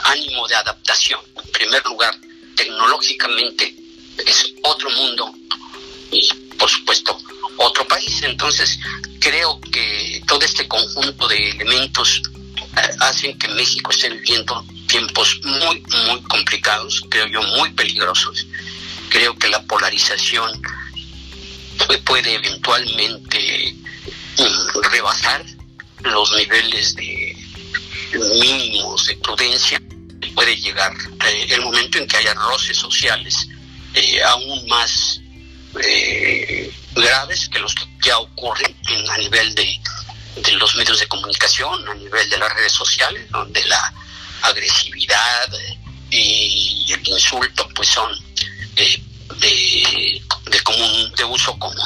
ánimo 0.04 0.48
de 0.48 0.54
adaptación. 0.54 1.20
En 1.44 1.52
primer 1.52 1.84
lugar, 1.84 2.18
tecnológicamente 2.56 3.74
es 4.24 4.54
otro 4.62 4.90
mundo 4.90 5.34
y 6.10 6.28
por 6.58 6.68
supuesto 6.68 7.18
otro 7.56 7.86
país. 7.86 8.22
Entonces 8.22 8.78
creo 9.20 9.60
que 9.60 10.22
todo 10.26 10.40
este 10.44 10.66
conjunto 10.68 11.28
de 11.28 11.50
elementos 11.50 12.22
hacen 13.00 13.38
que 13.38 13.48
México 13.48 13.90
esté 13.90 14.10
viviendo 14.10 14.64
tiempos 14.86 15.40
muy, 15.44 15.82
muy 16.06 16.22
complicados, 16.22 17.02
creo 17.08 17.26
yo, 17.26 17.42
muy 17.42 17.72
peligrosos. 17.72 18.46
Creo 19.10 19.36
que 19.36 19.48
la 19.48 19.62
polarización 19.62 20.60
puede 22.04 22.34
eventualmente 22.34 23.74
mm, 24.38 24.80
rebasar 24.90 25.44
los 26.00 26.32
niveles 26.32 26.94
de 26.96 27.36
mínimos 28.40 29.06
de 29.06 29.16
prudencia. 29.16 29.80
Puede 30.34 30.56
llegar 30.56 30.92
eh, 31.26 31.46
el 31.50 31.62
momento 31.62 31.98
en 31.98 32.06
que 32.06 32.16
haya 32.16 32.34
roces 32.34 32.76
sociales 32.76 33.48
eh, 33.94 34.22
aún 34.22 34.66
más 34.68 35.13
eh, 35.13 35.13
graves 37.14 37.48
que 37.48 37.58
los 37.58 37.74
que 37.74 37.84
ya 38.02 38.18
ocurren 38.18 38.74
a 39.10 39.18
nivel 39.18 39.54
de 39.54 39.80
de 40.42 40.52
los 40.52 40.74
medios 40.74 40.98
de 40.98 41.06
comunicación, 41.06 41.88
a 41.88 41.94
nivel 41.94 42.28
de 42.28 42.38
las 42.38 42.52
redes 42.54 42.72
sociales, 42.72 43.30
donde 43.30 43.64
la 43.66 43.94
agresividad 44.42 45.48
y 46.10 46.92
el 46.92 47.08
insulto 47.08 47.68
pues 47.74 47.88
son 47.88 48.10
eh, 48.76 49.00
de, 49.40 50.20
de, 50.50 50.60
común, 50.62 51.12
de 51.16 51.24
uso 51.24 51.56
común. 51.58 51.76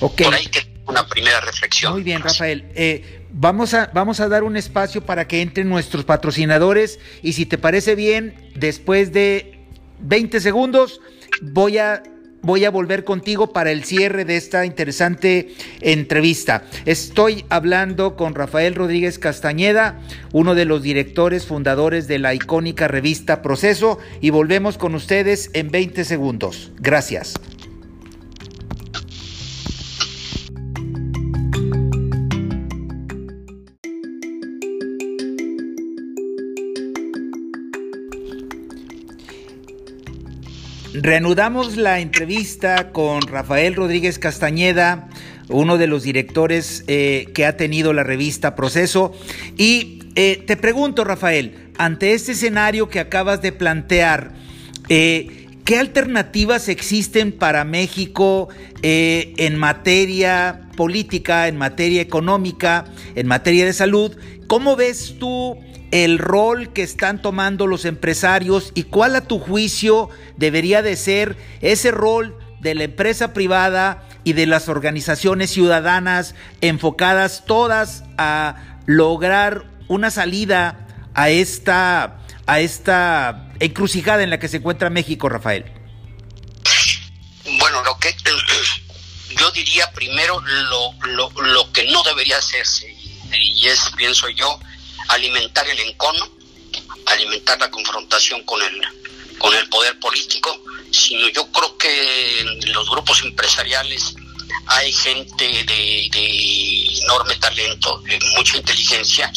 Okay. 0.00 0.24
Por 0.24 0.34
ahí 0.34 0.46
que 0.46 0.66
una 0.86 1.06
primera 1.06 1.40
reflexión. 1.40 1.92
Muy 1.92 2.02
bien, 2.02 2.22
Rafael. 2.22 2.70
Eh, 2.74 3.26
vamos, 3.30 3.74
a, 3.74 3.90
vamos 3.94 4.20
a 4.20 4.28
dar 4.28 4.42
un 4.42 4.56
espacio 4.56 5.04
para 5.04 5.26
que 5.26 5.40
entren 5.40 5.68
nuestros 5.68 6.04
patrocinadores 6.04 6.98
y 7.22 7.32
si 7.32 7.46
te 7.46 7.58
parece 7.58 7.94
bien, 7.94 8.52
después 8.54 9.12
de 9.12 9.58
20 10.00 10.40
segundos 10.40 11.00
voy 11.40 11.78
a 11.78 12.02
voy 12.42 12.64
a 12.64 12.70
volver 12.70 13.04
contigo 13.04 13.52
para 13.52 13.70
el 13.70 13.84
cierre 13.84 14.24
de 14.24 14.36
esta 14.36 14.64
interesante 14.66 15.54
entrevista. 15.80 16.64
Estoy 16.84 17.44
hablando 17.48 18.16
con 18.16 18.34
Rafael 18.34 18.74
Rodríguez 18.74 19.18
Castañeda, 19.18 20.00
uno 20.32 20.54
de 20.54 20.64
los 20.64 20.82
directores 20.82 21.46
fundadores 21.46 22.08
de 22.08 22.18
la 22.18 22.34
icónica 22.34 22.88
revista 22.88 23.42
Proceso, 23.42 23.98
y 24.20 24.30
volvemos 24.30 24.78
con 24.78 24.94
ustedes 24.94 25.50
en 25.54 25.70
20 25.70 26.04
segundos. 26.04 26.72
Gracias. 26.78 27.34
Reanudamos 40.98 41.76
la 41.76 42.00
entrevista 42.00 42.90
con 42.90 43.20
Rafael 43.20 43.74
Rodríguez 43.74 44.18
Castañeda, 44.18 45.10
uno 45.50 45.76
de 45.76 45.86
los 45.86 46.02
directores 46.04 46.84
eh, 46.86 47.28
que 47.34 47.44
ha 47.44 47.58
tenido 47.58 47.92
la 47.92 48.02
revista 48.02 48.54
Proceso. 48.54 49.12
Y 49.58 49.98
eh, 50.14 50.42
te 50.46 50.56
pregunto, 50.56 51.04
Rafael, 51.04 51.70
ante 51.76 52.14
este 52.14 52.32
escenario 52.32 52.88
que 52.88 52.98
acabas 52.98 53.42
de 53.42 53.52
plantear, 53.52 54.32
eh, 54.88 55.48
¿qué 55.66 55.78
alternativas 55.78 56.70
existen 56.70 57.30
para 57.30 57.64
México 57.64 58.48
en 58.82 59.56
materia 59.58 60.62
política, 60.78 61.46
en 61.48 61.58
materia 61.58 62.00
económica, 62.00 62.86
en 63.14 63.26
materia 63.26 63.66
de 63.66 63.74
salud? 63.74 64.16
¿Cómo 64.46 64.76
ves 64.76 65.16
tú 65.18 65.58
el 66.04 66.18
rol 66.18 66.74
que 66.74 66.82
están 66.82 67.22
tomando 67.22 67.66
los 67.66 67.86
empresarios 67.86 68.70
y 68.74 68.84
cuál 68.84 69.16
a 69.16 69.22
tu 69.22 69.38
juicio 69.38 70.10
debería 70.36 70.82
de 70.82 70.94
ser 70.94 71.38
ese 71.62 71.90
rol 71.90 72.38
de 72.60 72.74
la 72.74 72.84
empresa 72.84 73.32
privada 73.32 74.06
y 74.22 74.34
de 74.34 74.46
las 74.46 74.68
organizaciones 74.68 75.50
ciudadanas 75.50 76.34
enfocadas 76.60 77.44
todas 77.46 78.04
a 78.18 78.56
lograr 78.84 79.64
una 79.88 80.10
salida 80.10 80.86
a 81.14 81.30
esta 81.30 82.18
a 82.44 82.60
esta 82.60 83.48
encrucijada 83.58 84.22
en 84.22 84.30
la 84.30 84.38
que 84.38 84.48
se 84.48 84.58
encuentra 84.58 84.90
México, 84.90 85.28
Rafael. 85.28 85.64
Bueno, 87.58 87.82
lo 87.84 87.98
que 87.98 88.14
yo 89.40 89.50
diría 89.52 89.90
primero 89.92 90.40
lo, 90.40 90.92
lo, 91.06 91.30
lo 91.30 91.72
que 91.72 91.90
no 91.90 92.02
debería 92.02 92.36
hacerse 92.36 92.94
y 93.32 93.66
es, 93.66 93.90
pienso 93.96 94.28
yo, 94.28 94.60
alimentar 95.08 95.68
el 95.68 95.78
encono, 95.80 96.28
alimentar 97.06 97.58
la 97.60 97.70
confrontación 97.70 98.42
con 98.44 98.60
el, 98.62 98.80
con 99.38 99.54
el 99.54 99.68
poder 99.68 99.98
político, 99.98 100.62
sino 100.90 101.28
yo 101.28 101.50
creo 101.52 101.76
que 101.78 102.40
en 102.40 102.72
los 102.72 102.88
grupos 102.88 103.22
empresariales 103.22 104.14
hay 104.66 104.92
gente 104.92 105.64
de, 105.64 107.00
enorme 107.02 107.36
talento, 107.36 107.98
de 108.00 108.18
mucha 108.36 108.56
inteligencia, 108.56 109.30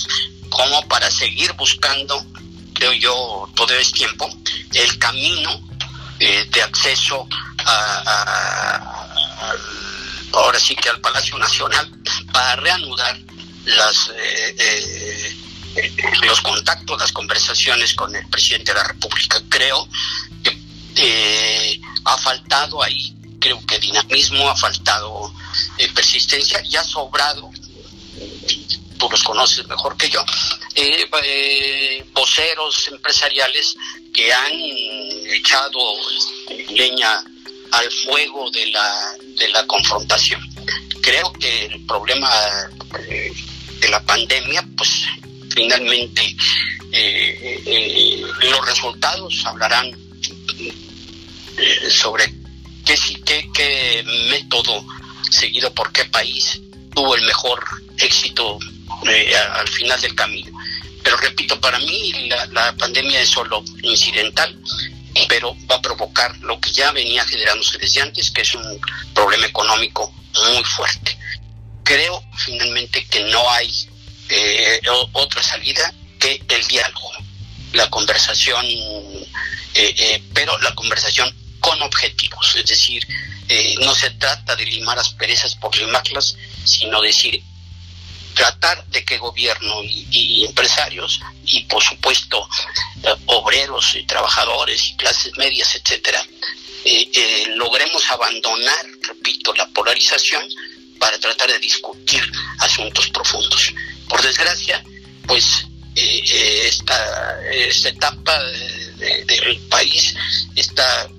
como 0.50 0.82
para 0.88 1.12
seguir 1.12 1.54
buscando, 1.54 2.26
creo 2.74 2.94
yo, 2.94 3.50
todo 3.56 3.74
este 3.76 4.00
tiempo, 4.00 4.30
el 4.74 4.98
camino 4.98 5.62
eh, 6.20 6.46
de 6.50 6.62
acceso 6.62 7.28
a, 7.66 9.08
ahora 10.34 10.60
sí 10.60 10.76
que 10.76 10.90
al 10.90 11.00
Palacio 11.02 11.38
Nacional 11.38 11.90
para 12.32 12.56
reanudar 12.58 13.18
las 13.66 14.10
eh, 14.16 14.56
eh, 14.58 15.36
los 16.24 16.42
contactos, 16.42 17.00
las 17.00 17.12
conversaciones 17.12 17.94
con 17.94 18.16
el 18.16 18.28
presidente 18.30 18.74
de 18.74 18.80
la 18.80 18.84
República. 18.86 19.42
Creo 19.50 19.88
que 20.96 21.80
ha 22.06 22.18
faltado 22.18 22.84
ahí, 22.84 23.16
creo 23.40 23.64
que 23.66 23.80
dinamismo, 23.80 24.50
ha 24.50 24.56
faltado 24.56 25.34
persistencia 25.94 26.62
y 26.66 26.76
ha 26.76 26.84
sobrado 26.84 27.52
tú 29.00 29.10
los 29.10 29.24
conoces 29.24 29.66
mejor 29.68 29.98
que 29.98 30.10
yo, 30.10 30.24
eh, 30.76 31.10
eh, 31.24 32.06
voceros 32.14 32.88
empresariales 32.90 33.76
que 34.14 34.32
han 34.32 34.54
echado 35.34 35.80
leña 36.70 37.24
al 37.72 37.90
fuego 38.04 38.52
de 38.52 38.68
la, 38.68 39.14
de 39.38 39.50
la 39.50 39.66
confrontación. 39.66 40.42
Creo 41.02 41.32
que 41.34 41.66
el 41.66 41.86
problema 41.86 42.30
eh, 43.08 43.32
de 43.80 43.90
la 43.90 44.04
pandemia, 44.04 44.68
pues 44.76 45.06
finalmente 45.60 46.36
los 48.50 48.66
resultados 48.66 49.46
hablarán 49.46 49.92
sobre 51.90 52.34
qué, 53.26 53.50
qué, 53.54 54.04
método 54.30 54.86
seguido 55.30 55.74
por 55.74 55.92
qué 55.92 56.06
país 56.06 56.62
tuvo 56.96 57.16
el 57.16 57.24
mejor 57.24 57.64
éxito 57.98 58.58
eh, 59.08 59.36
al 59.36 59.68
final 59.68 60.00
del 60.02 60.16
camino. 60.16 60.58
Pero 61.04 61.18
repito, 61.18 61.60
para 61.60 61.78
mí 61.80 62.30
la, 62.52 62.74
pandemia 62.78 63.22
es 63.22 63.30
solo 63.30 63.64
incidental, 63.84 64.58
pero 65.28 65.56
va 65.70 65.76
a 65.76 65.82
provocar 65.82 66.38
lo 66.40 66.60
que 66.60 66.72
ya 66.72 66.92
venía 66.92 67.26
generándose 67.26 67.78
desde 67.78 68.02
antes, 68.02 68.32
que 68.32 68.42
es 68.42 68.56
un 68.56 68.80
problema 69.14 69.46
económico 69.46 70.14
muy 70.54 70.64
fuerte. 70.64 71.18
Creo 71.84 72.24
finalmente 72.38 73.06
que 73.06 73.22
no 73.26 73.50
hay 73.52 73.70
eh, 74.30 74.82
otra 75.14 75.44
salida 75.44 75.94
que 76.20 76.42
el 76.48 76.68
diálogo, 76.68 77.12
la 77.74 77.90
conversación, 77.90 78.66
eh, 79.76 80.24
pero 80.34 80.58
la 80.60 80.74
conversación 80.76 81.34
con 81.60 81.82
objetivos, 81.82 82.56
es 82.56 82.66
decir, 82.66 83.06
no 83.82 83.96
se 83.96 84.12
trata 84.12 84.56
de 84.56 84.66
limar 84.66 85.00
asperezas 85.00 85.56
por 85.56 85.76
limarlas, 85.76 86.36
sino 86.64 87.02
decir 87.02 87.44
tratar 88.40 88.86
de 88.88 89.04
que 89.04 89.18
gobierno 89.18 89.84
y, 89.84 90.46
empresarios 90.46 91.20
y 91.46 91.62
por 91.64 91.84
supuesto 91.84 92.48
eh, 93.04 93.14
obreros 93.26 93.96
y 93.96 94.06
trabajadores 94.06 94.90
y 94.90 94.96
clases 94.96 95.38
medias, 95.38 95.76
etcétera, 95.76 96.26
eh, 96.86 97.10
eh, 97.14 97.46
logremos 97.56 98.10
abandonar, 98.10 98.86
repito, 99.02 99.54
la 99.56 99.68
polarización 99.68 100.44
para 100.98 101.20
tratar 101.20 101.52
de 101.52 101.60
discutir 101.60 102.24
asuntos 102.60 103.10
profundos. 103.10 103.74
Por 104.10 104.22
desgracia, 104.22 104.84
pues 105.26 105.46
esta, 105.96 107.42
esta 107.52 107.90
etapa 107.90 108.40
del 108.98 109.58
país 109.70 110.16
está 110.56 111.10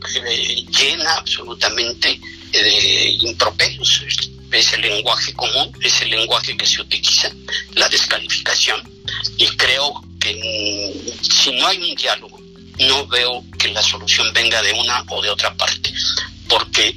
llena 0.78 1.14
absolutamente 1.14 2.20
de 2.52 3.10
improperios. 3.20 4.02
Es 4.52 4.72
el 4.72 4.80
lenguaje 4.82 5.32
común, 5.34 5.72
es 5.80 6.02
el 6.02 6.10
lenguaje 6.10 6.56
que 6.56 6.66
se 6.66 6.82
utiliza, 6.82 7.30
la 7.76 7.88
descalificación, 7.88 8.82
y 9.38 9.46
creo 9.56 10.02
que 10.18 11.14
si 11.22 11.52
no 11.52 11.68
hay 11.68 11.78
un 11.78 11.94
diálogo, 11.94 12.40
no 12.80 13.06
veo 13.06 13.44
que 13.58 13.68
la 13.68 13.82
solución 13.82 14.32
venga 14.32 14.60
de 14.62 14.72
una 14.72 15.04
o 15.08 15.22
de 15.22 15.30
otra 15.30 15.54
parte, 15.54 15.92
porque 16.48 16.96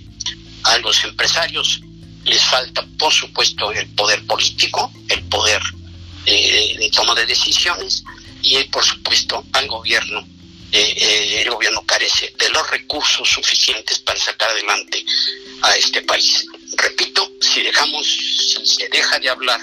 a 0.63 0.77
los 0.79 1.03
empresarios 1.03 1.81
les 2.25 2.41
falta, 2.41 2.85
por 2.97 3.13
supuesto, 3.13 3.71
el 3.71 3.87
poder 3.89 4.25
político, 4.25 4.91
el 5.09 5.21
poder 5.25 5.61
eh, 6.25 6.75
de 6.77 6.89
toma 6.89 7.15
de 7.15 7.25
decisiones, 7.25 8.03
y 8.41 8.63
por 8.65 8.83
supuesto 8.83 9.43
al 9.53 9.67
gobierno 9.67 10.25
eh, 10.75 10.93
eh, 10.97 11.41
el 11.43 11.51
gobierno 11.51 11.83
carece 11.85 12.33
de 12.35 12.49
los 12.49 12.67
recursos 12.71 13.29
suficientes 13.29 13.99
para 13.99 14.19
sacar 14.19 14.49
adelante 14.49 15.05
a 15.61 15.75
este 15.75 16.01
país. 16.01 16.47
Repito, 16.75 17.31
si 17.39 17.61
dejamos, 17.61 18.07
si 18.07 18.65
se 18.65 18.89
deja 18.89 19.19
de 19.19 19.29
hablar 19.29 19.61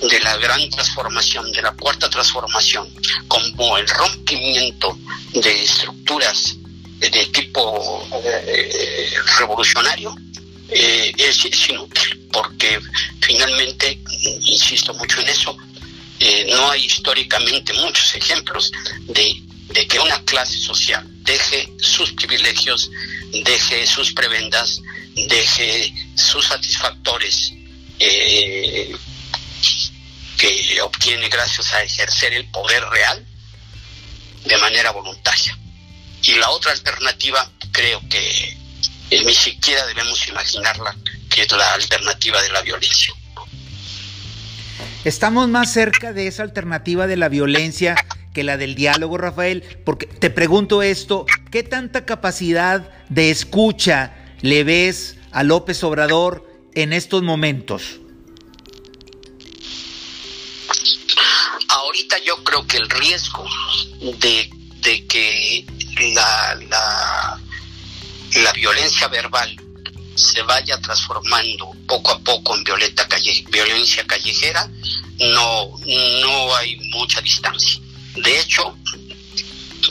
de 0.00 0.20
la 0.20 0.38
gran 0.38 0.70
transformación, 0.70 1.52
de 1.52 1.60
la 1.60 1.72
cuarta 1.72 2.08
transformación, 2.08 2.88
como 3.28 3.76
el 3.76 3.86
rompimiento 3.86 4.98
de 5.34 5.62
estructuras 5.62 6.56
de 7.00 7.26
tipo 7.26 8.08
eh, 8.24 9.12
revolucionario, 9.38 10.14
es, 10.68 11.68
inútil, 11.68 12.28
porque 12.32 12.80
finalmente, 13.20 13.98
insisto 14.42 14.94
mucho 14.94 15.20
en 15.20 15.28
eso, 15.28 15.56
no 16.56 16.70
hay 16.70 16.84
históricamente 16.84 17.72
muchos 17.74 18.14
ejemplos 18.14 18.72
de 19.08 19.42
de 19.68 19.86
que 19.86 19.98
una 19.98 20.22
clase 20.24 20.58
social 20.58 21.04
deje 21.22 21.72
sus 21.80 22.12
privilegios, 22.12 22.90
deje 23.44 23.86
sus 23.86 24.12
prebendas, 24.12 24.80
deje 25.14 25.92
sus 26.14 26.46
satisfactores 26.46 27.52
eh, 27.98 28.94
que 30.36 30.82
obtiene 30.82 31.28
gracias 31.28 31.72
a 31.72 31.82
ejercer 31.82 32.34
el 32.34 32.48
poder 32.50 32.84
real 32.90 33.26
de 34.44 34.56
manera 34.58 34.90
voluntaria. 34.90 35.58
Y 36.22 36.34
la 36.34 36.50
otra 36.50 36.72
alternativa 36.72 37.50
creo 37.72 38.00
que 38.08 38.56
ni 39.10 39.34
siquiera 39.34 39.86
debemos 39.86 40.26
imaginarla, 40.28 40.96
que 41.30 41.42
es 41.42 41.52
la 41.52 41.74
alternativa 41.74 42.40
de 42.42 42.48
la 42.50 42.62
violencia. 42.62 43.14
Estamos 45.04 45.48
más 45.48 45.72
cerca 45.72 46.12
de 46.12 46.26
esa 46.26 46.42
alternativa 46.42 47.06
de 47.06 47.16
la 47.16 47.28
violencia 47.28 47.94
que 48.32 48.42
la 48.42 48.56
del 48.56 48.74
diálogo, 48.74 49.16
Rafael, 49.16 49.62
porque 49.84 50.06
te 50.06 50.28
pregunto 50.30 50.82
esto, 50.82 51.26
¿qué 51.50 51.62
tanta 51.62 52.04
capacidad 52.04 52.90
de 53.08 53.30
escucha 53.30 54.14
le 54.40 54.64
ves 54.64 55.16
a 55.30 55.42
López 55.42 55.84
Obrador 55.84 56.46
en 56.74 56.92
estos 56.92 57.22
momentos? 57.22 58.00
Ahorita 61.68 62.16
yo 62.26 62.42
creo 62.42 62.66
que 62.66 62.78
el 62.78 62.90
riesgo 62.90 63.46
de, 64.00 64.50
que 65.06 65.66
la, 66.14 66.56
la, 66.68 67.40
la 68.34 68.52
violencia 68.52 69.08
verbal 69.08 69.56
se 70.14 70.42
vaya 70.42 70.80
transformando 70.80 71.70
poco 71.86 72.12
a 72.12 72.18
poco 72.20 72.56
en 72.56 72.64
violeta 72.64 73.06
calle, 73.08 73.44
violencia 73.50 74.06
callejera, 74.06 74.68
no, 75.18 75.70
no 76.20 76.56
hay 76.56 76.76
mucha 76.90 77.20
distancia. 77.20 77.80
De 78.16 78.40
hecho, 78.40 78.76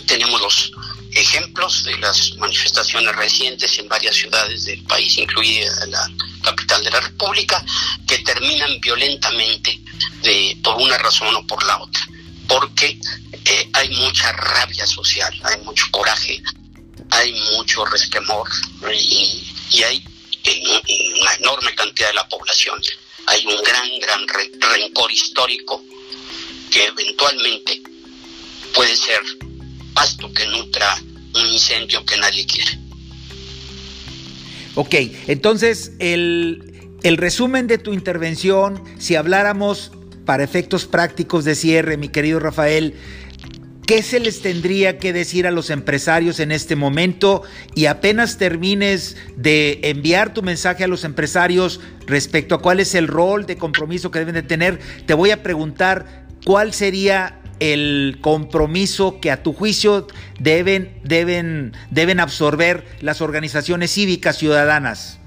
tenemos 0.08 0.42
los 0.42 0.72
ejemplos 1.14 1.84
de 1.84 1.98
las 1.98 2.36
manifestaciones 2.38 3.16
recientes 3.16 3.78
en 3.80 3.88
varias 3.88 4.16
ciudades 4.16 4.66
del 4.66 4.82
país, 4.84 5.18
incluida 5.18 5.86
la 5.88 6.10
capital 6.42 6.84
de 6.84 6.92
la 6.92 7.02
República, 7.02 7.64
que 8.08 8.20
terminan 8.20 8.80
violentamente 8.80 9.80
por 10.64 10.76
una 10.76 10.98
razón 10.98 11.36
o 11.36 11.46
por 11.46 11.64
la 11.66 11.82
otra, 11.82 12.02
porque 12.48 12.98
eh, 13.46 13.70
hay 13.74 13.90
mucha 13.90 14.32
rabia 14.32 14.86
social, 14.88 15.34
hay 15.44 15.62
mucho 15.64 15.86
coraje, 15.92 16.42
hay 17.14 17.34
mucho 17.56 17.86
resquemor 17.86 18.48
y, 18.92 19.84
hay 19.84 20.04
una 21.22 21.34
enorme 21.36 21.74
cantidad 21.76 22.10
de 22.10 22.14
la 22.14 22.28
población, 22.28 22.80
hay 23.26 23.46
un 23.46 23.64
gran, 23.64 23.90
gran 24.00 24.28
rencor 24.60 25.12
histórico 25.12 25.84
que 26.72 26.86
eventualmente 26.86 27.82
puede 28.74 28.96
ser 28.96 29.22
pasto 29.94 30.32
que 30.34 30.46
nutra 30.48 30.96
un 31.36 31.48
incendio 31.48 32.06
que 32.06 32.18
nadie 32.18 32.46
quiere. 32.46 32.80
Ok, 34.76 34.96
entonces 35.28 35.92
el, 36.00 36.92
el 37.04 37.18
resumen 37.18 37.68
de 37.68 37.78
tu 37.78 37.94
intervención, 37.94 38.84
si 39.00 39.16
habláramos 39.16 39.92
para 40.26 40.44
efectos 40.44 40.86
prácticos 40.86 41.46
de 41.46 41.56
cierre, 41.56 41.98
mi 41.98 42.10
querido 42.10 42.40
Rafael, 42.40 42.96
¿qué 43.94 44.02
se 44.02 44.20
les 44.20 44.42
tendría 44.42 44.98
que 44.98 45.14
decir 45.14 45.46
a 45.46 45.52
los 45.52 45.70
empresarios 45.70 46.40
en 46.40 46.52
este 46.52 46.76
momento? 46.76 47.44
Y 47.76 47.86
apenas 47.86 48.40
termines 48.40 49.18
de 49.36 49.82
enviar 49.84 50.34
tu 50.34 50.42
mensaje 50.42 50.84
a 50.84 50.88
los 50.88 51.04
empresarios 51.04 51.80
respecto 52.08 52.56
a 52.56 52.60
cuál 52.60 52.80
es 52.80 52.96
el 52.96 53.08
rol 53.08 53.46
de 53.46 53.56
compromiso 53.56 54.10
que 54.10 54.18
deben 54.18 54.34
de 54.34 54.42
tener, 54.42 54.80
te 55.06 55.14
voy 55.14 55.30
a 55.30 55.44
preguntar 55.44 56.26
cuál 56.44 56.74
sería 56.74 57.40
el 57.60 58.18
compromiso 58.20 59.20
que 59.22 59.30
a 59.30 59.44
tu 59.44 59.54
juicio 59.54 60.08
deben, 60.40 61.00
deben, 61.04 61.78
deben 61.92 62.20
absorber 62.20 62.98
las 63.00 63.22
organizaciones 63.22 63.94
cívicas 63.94 64.40
ciudadanas. 64.40 65.20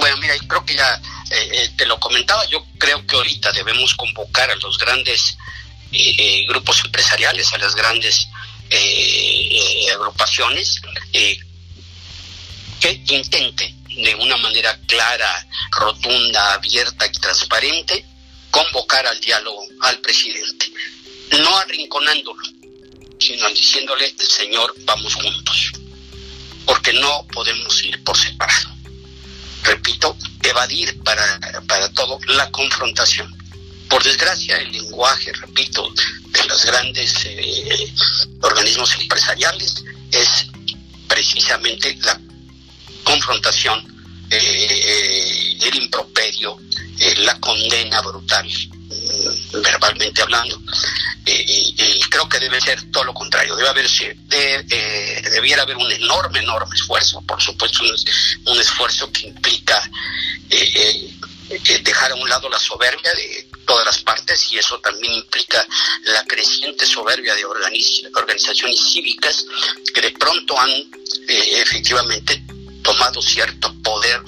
Bueno, 0.00 0.16
mira, 0.16 0.34
creo 0.48 0.64
que 0.64 0.74
ya 0.74 0.94
eh, 1.30 1.48
eh, 1.52 1.70
te 1.76 1.86
lo 1.86 2.00
comentaba, 2.00 2.44
yo 2.50 2.66
creo 2.76 3.06
que 3.06 3.14
ahorita 3.14 3.52
debemos 3.52 3.94
convocar 3.94 4.50
a 4.50 4.56
los 4.56 4.76
grandes 4.78 5.38
eh, 5.94 6.46
grupos 6.48 6.82
empresariales, 6.84 7.52
a 7.52 7.58
las 7.58 7.74
grandes 7.74 8.28
agrupaciones, 9.92 10.80
que 12.80 12.90
intenten 13.08 13.84
de 13.86 14.14
una 14.16 14.36
manera 14.38 14.76
clara, 14.86 15.46
rotunda, 15.70 16.54
abierta 16.54 17.06
y 17.06 17.12
transparente 17.12 18.04
convocar 18.50 19.06
al 19.06 19.20
diálogo 19.20 19.64
al 19.82 20.00
presidente, 20.00 20.72
no 21.40 21.56
arrinconándolo, 21.58 22.42
sino 23.20 23.48
diciéndole, 23.50 24.12
Señor, 24.18 24.74
vamos 24.80 25.14
juntos, 25.14 25.72
porque 26.66 26.92
no 26.94 27.26
podemos 27.28 27.84
ir 27.84 28.02
por 28.02 28.16
separado 28.16 28.74
repito, 29.64 30.16
evadir 30.42 31.02
para, 31.02 31.40
para 31.66 31.88
todo 31.92 32.18
la 32.28 32.50
confrontación. 32.50 33.34
Por 33.88 34.02
desgracia, 34.02 34.56
el 34.58 34.72
lenguaje, 34.72 35.32
repito, 35.32 35.92
de 36.28 36.44
los 36.44 36.64
grandes 36.64 37.14
eh, 37.26 37.92
organismos 38.40 38.94
empresariales 39.00 39.84
es 40.10 40.46
precisamente 41.06 41.96
la 42.02 42.20
confrontación, 43.04 43.84
eh, 44.30 45.56
el 45.62 45.76
improperio, 45.76 46.58
eh, 46.98 47.14
la 47.18 47.38
condena 47.40 48.00
brutal, 48.00 48.46
mm, 48.48 49.62
verbalmente 49.62 50.22
hablando. 50.22 50.60
y 51.26 52.00
creo 52.14 52.28
que 52.28 52.38
debe 52.38 52.60
ser 52.60 52.80
todo 52.92 53.04
lo 53.04 53.14
contrario, 53.14 53.56
debe 53.56 53.68
haber, 53.68 53.88
de, 53.88 54.62
debiera 55.32 55.62
haber 55.62 55.76
un 55.76 55.90
enorme, 55.90 56.38
enorme 56.38 56.74
esfuerzo, 56.76 57.20
por 57.22 57.42
supuesto, 57.42 57.82
un, 58.46 58.60
esfuerzo 58.60 59.10
que 59.10 59.26
implica 59.26 59.90
eh, 60.50 60.72
eh, 60.74 61.14
dejar 61.48 62.12
a 62.12 62.14
un 62.14 62.28
lado 62.28 62.48
la 62.48 62.58
soberbia 62.58 63.12
de 63.14 63.48
todas 63.66 63.84
las 63.84 64.02
partes 64.02 64.52
y 64.52 64.58
eso 64.58 64.78
también 64.80 65.14
implica 65.14 65.66
la 66.04 66.24
creciente 66.24 66.86
soberbia 66.86 67.34
de 67.34 67.44
organizaciones 67.44 68.78
cívicas 68.92 69.44
que 69.92 70.00
de 70.00 70.10
pronto 70.12 70.58
han 70.58 70.70
eh, 70.70 71.60
efectivamente 71.60 72.42
tomado 72.82 73.20
cierto 73.22 73.74
poder, 73.82 74.20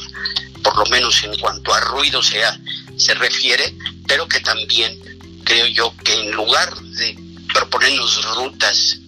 por 0.62 0.77
lo 0.79 0.87
menos 0.87 1.23
en 1.25 1.39
cuanto 1.39 1.75
a 1.75 1.81
ruido 1.81 2.23
sea, 2.23 2.59
se 2.97 3.14
refiere, 3.14 3.75
pero 4.07 4.27
que 4.27 4.41
también 4.41 4.99
creo 5.45 5.67
yo 5.67 5.95
que 6.03 6.14
en 6.14 6.33
lugar 6.33 6.75
de 6.75 7.17
proponernos 7.53 8.25
rutas 8.35 8.99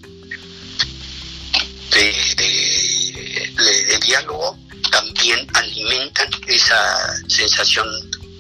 de, 1.90 3.98
diálogo 4.06 4.58
también 4.90 5.46
alimentan 5.54 6.28
esa 6.46 7.28
sensación 7.28 7.86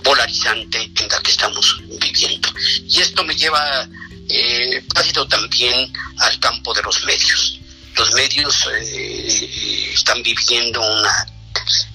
polarizante 0.02 0.90
en 0.96 1.08
la 1.08 1.20
que 1.20 1.30
estamos 1.30 1.80
viviendo. 2.00 2.48
Y 2.88 3.00
esto 3.00 3.24
me 3.24 3.34
lleva 3.34 3.88
eh, 4.28 4.84
también 5.28 5.92
al 6.18 6.38
campo 6.40 6.72
de 6.74 6.82
los 6.82 7.04
medios. 7.04 7.60
Los 7.96 8.12
medios 8.14 8.68
eh, 8.72 9.90
están 9.92 10.22
viviendo 10.22 10.80
una, 10.80 11.26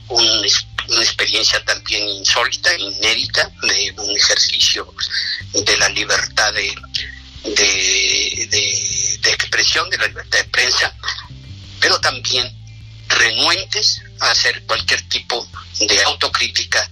una 0.09 1.01
experiencia 1.01 1.63
también 1.63 2.07
insólita, 2.09 2.75
inédita, 2.77 3.49
de 3.61 3.93
un 3.97 4.15
ejercicio 4.15 4.93
de 5.53 5.77
la 5.77 5.89
libertad 5.89 6.53
de, 6.53 6.75
de, 7.43 9.31
expresión, 9.31 9.89
de 9.89 9.97
la 9.97 10.07
libertad 10.07 10.39
de 10.39 10.45
prensa, 10.45 10.93
pero 11.79 11.99
también 11.99 12.51
renuentes 13.07 14.01
hacer 14.31 14.63
cualquier 14.63 15.01
tipo 15.09 15.47
de 15.79 16.03
autocrítica 16.03 16.89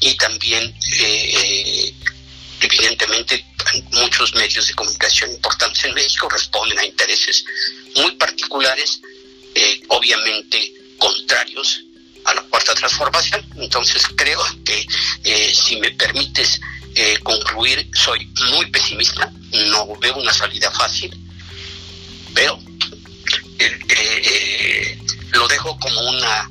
y 0.00 0.14
también, 0.16 0.74
eh, 1.00 1.94
evidentemente, 2.60 3.44
muchos 3.92 4.34
medios 4.34 4.66
de 4.68 4.74
comunicación 4.74 5.30
importantes 5.32 5.84
en 5.84 5.94
México 5.94 6.28
responden 6.28 6.78
a 6.78 6.84
intereses 6.84 7.44
muy 7.96 8.12
particulares, 8.12 9.00
eh, 9.54 9.82
obviamente 9.88 10.72
contrarios 10.98 11.82
a 12.24 12.34
la 12.34 12.42
cuarta 12.42 12.74
transformación. 12.74 13.44
Entonces 13.56 14.02
creo 14.16 14.42
que 14.64 14.86
eh, 15.24 15.54
si 15.54 15.76
me 15.76 15.90
permites 15.92 16.60
concluir, 17.22 17.88
soy 17.94 18.26
muy 18.50 18.66
pesimista 18.66 19.32
no 19.52 19.94
veo 19.96 20.16
una 20.16 20.32
salida 20.32 20.70
fácil, 20.70 21.14
pero 22.34 22.58
eh, 23.58 23.80
eh, 23.88 24.98
lo 25.32 25.46
dejo 25.48 25.78
como 25.78 26.00
una 26.00 26.50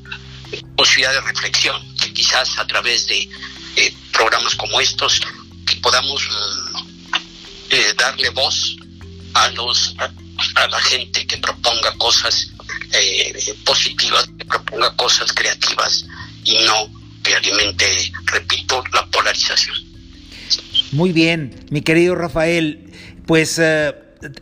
posibilidad 0.75 1.13
de 1.13 1.21
reflexión, 1.21 1.81
que 1.97 2.13
quizás 2.13 2.57
a 2.57 2.67
través 2.67 3.07
de 3.07 3.29
eh, 3.75 3.93
programas 4.11 4.55
como 4.55 4.79
estos 4.79 5.21
que 5.65 5.75
podamos 5.77 6.27
mm, 6.29 7.97
darle 7.97 8.29
voz 8.29 8.75
a 9.33 9.49
los 9.49 9.95
a, 9.97 10.67
la 10.67 10.81
gente 10.81 11.25
que 11.27 11.37
proponga 11.37 11.91
cosas 11.97 12.51
positivas, 13.63 14.27
que 14.37 14.45
proponga 14.45 14.93
cosas 14.95 15.31
creativas 15.31 16.05
y 16.43 16.57
no 16.65 16.89
que 17.23 17.35
alimente, 17.35 18.11
repito, 18.25 18.83
la 18.93 19.05
polarización. 19.07 19.75
Muy 20.91 21.11
bien, 21.11 21.65
mi 21.69 21.81
querido 21.81 22.15
Rafael, 22.15 22.91
pues 23.25 23.59
eh, 23.59 23.93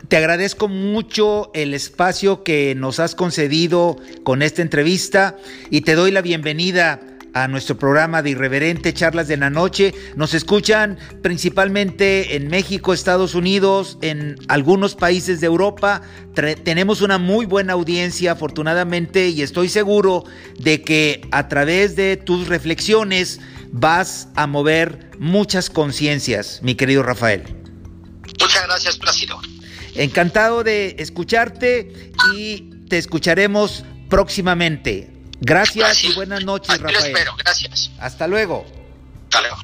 te 0.08 0.16
agradezco 0.16 0.68
mucho 0.68 1.50
el 1.54 1.74
espacio 1.74 2.42
que 2.42 2.74
nos 2.74 3.00
has 3.00 3.14
concedido 3.14 3.96
con 4.22 4.42
esta 4.42 4.62
entrevista 4.62 5.36
y 5.70 5.80
te 5.82 5.94
doy 5.94 6.10
la 6.10 6.20
bienvenida 6.20 7.00
a 7.32 7.46
nuestro 7.48 7.78
programa 7.78 8.22
de 8.22 8.30
Irreverente 8.30 8.92
Charlas 8.92 9.28
de 9.28 9.36
la 9.36 9.50
Noche. 9.50 9.94
Nos 10.16 10.34
escuchan 10.34 10.98
principalmente 11.22 12.34
en 12.36 12.48
México, 12.48 12.92
Estados 12.92 13.34
Unidos, 13.34 13.98
en 14.02 14.36
algunos 14.48 14.96
países 14.96 15.40
de 15.40 15.46
Europa. 15.46 16.02
tenemos 16.64 17.02
una 17.02 17.18
muy 17.18 17.46
buena 17.46 17.74
audiencia, 17.74 18.32
afortunadamente, 18.32 19.28
y 19.28 19.42
estoy 19.42 19.68
seguro 19.68 20.24
de 20.58 20.82
que 20.82 21.22
a 21.30 21.48
través 21.48 21.94
de 21.94 22.16
tus 22.16 22.48
reflexiones 22.48 23.40
vas 23.70 24.28
a 24.34 24.46
mover 24.48 25.10
muchas 25.18 25.70
conciencias, 25.70 26.60
mi 26.62 26.74
querido 26.74 27.04
Rafael. 27.04 27.44
Muchas 28.40 28.66
gracias, 28.66 28.98
Plácido. 28.98 29.40
Encantado 29.94 30.62
de 30.64 30.96
escucharte 30.98 32.12
y 32.36 32.70
te 32.88 32.98
escucharemos 32.98 33.84
próximamente. 34.08 35.10
Gracias 35.40 36.04
y 36.04 36.14
buenas 36.14 36.44
noches, 36.44 36.80
Rafael. 36.80 37.12
espero, 37.14 37.34
gracias. 37.36 37.90
Hasta 37.98 38.26
luego. 38.26 38.66
Hasta 39.24 39.40
luego. 39.40 39.56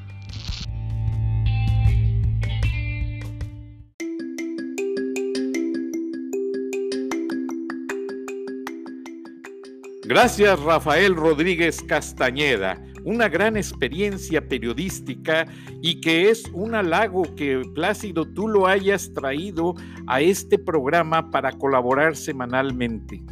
Gracias, 10.04 10.60
Rafael 10.60 11.16
Rodríguez 11.16 11.82
Castañeda 11.82 12.80
una 13.06 13.28
gran 13.28 13.56
experiencia 13.56 14.46
periodística 14.46 15.46
y 15.80 16.00
que 16.00 16.28
es 16.28 16.44
un 16.52 16.74
halago 16.74 17.22
que 17.36 17.62
Plácido 17.72 18.26
tú 18.26 18.48
lo 18.48 18.66
hayas 18.66 19.12
traído 19.14 19.74
a 20.08 20.20
este 20.20 20.58
programa 20.58 21.30
para 21.30 21.52
colaborar 21.52 22.16
semanalmente. 22.16 23.22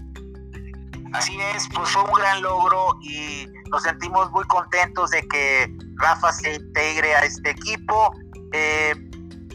Así 1.12 1.36
es, 1.54 1.68
pues 1.74 1.90
fue 1.90 2.04
un 2.04 2.12
gran 2.12 2.42
logro 2.42 2.98
y 3.02 3.48
nos 3.70 3.82
sentimos 3.82 4.30
muy 4.30 4.44
contentos 4.44 5.10
de 5.10 5.26
que 5.26 5.76
Rafa 5.96 6.32
se 6.32 6.54
integre 6.54 7.14
a 7.16 7.24
este 7.24 7.50
equipo. 7.50 8.14
Eh, 8.52 8.94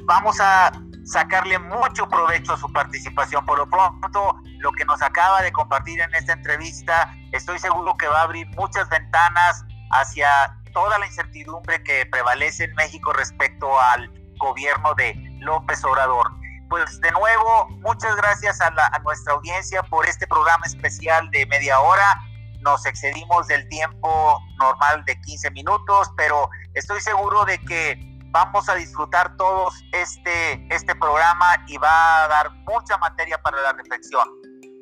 vamos 0.06 0.38
a 0.42 0.72
sacarle 1.06 1.60
mucho 1.60 2.10
provecho 2.10 2.54
a 2.54 2.58
su 2.58 2.72
participación. 2.74 3.46
Por 3.46 3.58
lo 3.58 3.70
pronto, 3.70 4.36
lo 4.60 4.72
que 4.74 4.84
nos 4.84 5.02
acaba 5.02 5.42
de 5.42 5.52
compartir 5.54 6.02
en 6.02 6.14
esta 6.14 6.34
entrevista, 6.34 7.14
estoy 7.32 7.58
seguro 7.60 7.96
que 7.98 8.08
va 8.08 8.20
a 8.20 8.24
abrir 8.24 8.48
muchas 8.58 8.90
ventanas 8.90 9.66
hacia 9.92 10.56
toda 10.74 11.00
la 11.00 11.06
incertidumbre 11.06 11.84
que 11.84 12.06
prevalece 12.06 12.66
en 12.66 12.76
México 12.76 13.14
respecto 13.14 13.80
al 13.80 14.12
gobierno 14.38 14.94
de 14.96 15.14
López 15.40 15.84
Obrador. 15.84 16.32
Pues 16.70 17.02
de 17.02 17.12
nuevo, 17.12 17.68
muchas 17.82 18.16
gracias 18.16 18.62
a, 18.62 18.70
nuestra 19.04 19.34
audiencia 19.34 19.82
por 19.84 20.06
este 20.06 20.28
programa 20.28 20.66
especial 20.66 21.30
de 21.32 21.46
media 21.48 21.80
hora. 21.80 22.20
Nos 22.62 22.86
excedimos 22.86 23.48
del 23.48 23.68
tiempo 23.70 24.40
normal 24.60 25.04
de 25.06 25.20
15 25.22 25.52
minutos, 25.52 26.12
pero 26.16 26.50
estoy 26.76 27.02
seguro 27.02 27.46
de 27.46 27.58
que 27.60 27.98
vamos 28.32 28.70
a 28.70 28.76
disfrutar 28.76 29.36
todos 29.38 29.74
este, 29.94 30.68
este 30.70 30.96
programa 30.96 31.64
y 31.68 31.78
va 31.78 32.26
a 32.26 32.28
dar 32.28 32.52
mucha 32.68 32.98
materia 33.00 33.42
para 33.42 33.60
la 33.62 33.74
reflexión. 33.74 34.28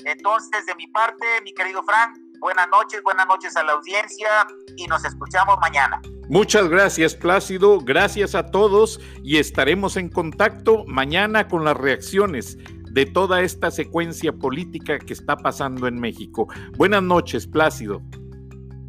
Entonces, 0.04 0.66
de 0.66 0.76
mi 0.76 0.88
parte, 0.88 1.26
mi 1.44 1.54
querido 1.54 1.82
Frank, 1.84 2.18
buenas 2.40 2.68
noches, 2.70 3.02
buenas 3.04 3.28
noches 3.28 3.56
a 3.56 3.64
la 3.64 3.74
audiencia 3.74 4.28
y 4.76 4.88
nos 4.88 5.04
escuchamos 5.06 5.58
mañana. 5.60 6.02
Muchas 6.30 6.68
gracias, 6.68 7.16
Plácido. 7.16 7.80
Gracias 7.80 8.36
a 8.36 8.48
todos 8.52 9.00
y 9.24 9.38
estaremos 9.38 9.96
en 9.98 10.10
contacto 10.10 10.84
mañana 10.86 11.48
con 11.48 11.64
las 11.64 11.78
reacciones 11.78 12.58
de 12.92 13.06
toda 13.06 13.42
esta 13.42 13.72
secuencia 13.72 14.34
política 14.34 15.00
que 15.00 15.14
está 15.14 15.38
pasando 15.38 15.88
en 15.88 16.00
México. 16.00 16.48
Buenas 16.78 17.04
noches, 17.04 17.48
Plácido. 17.48 18.02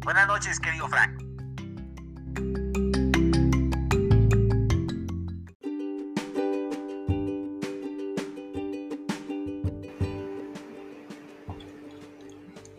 Buenas 0.03 0.27
noches, 0.27 0.59
querido 0.59 0.87
Frank. 0.87 1.29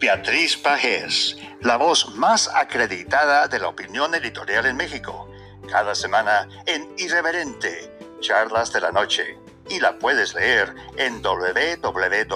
Beatriz 0.01 0.57
Pajés, 0.57 1.37
la 1.61 1.77
voz 1.77 2.15
más 2.15 2.49
acreditada 2.55 3.47
de 3.49 3.59
la 3.59 3.69
opinión 3.69 4.15
editorial 4.15 4.65
en 4.65 4.75
México. 4.75 5.31
Cada 5.71 5.95
semana 5.95 6.49
en 6.65 6.91
Irreverente, 6.97 7.93
Charlas 8.21 8.73
de 8.73 8.81
la 8.81 8.93
Noche. 8.93 9.39
Y 9.69 9.79
la 9.79 9.99
puedes 9.99 10.35
leer 10.35 10.75
en 10.97 11.21
www.siempre.mx. 11.21 12.31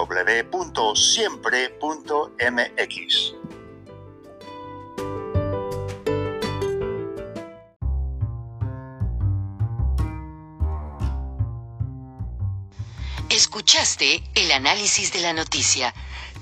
Escuchaste 13.31 14.23
el 14.35 14.53
análisis 14.53 15.15
de 15.15 15.21
la 15.21 15.33
noticia 15.33 15.95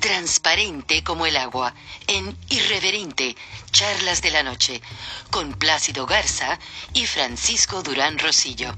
transparente 0.03 1.05
como 1.05 1.27
el 1.27 1.37
agua, 1.37 1.73
en 2.09 2.37
Irreverente, 2.51 3.37
Charlas 3.71 4.21
de 4.21 4.33
la 4.33 4.43
Noche, 4.43 4.83
con 5.31 5.55
Plácido 5.55 6.07
Garza 6.07 6.59
y 6.93 7.07
Francisco 7.07 7.83
Durán 7.85 8.19
Rosillo. 8.19 8.75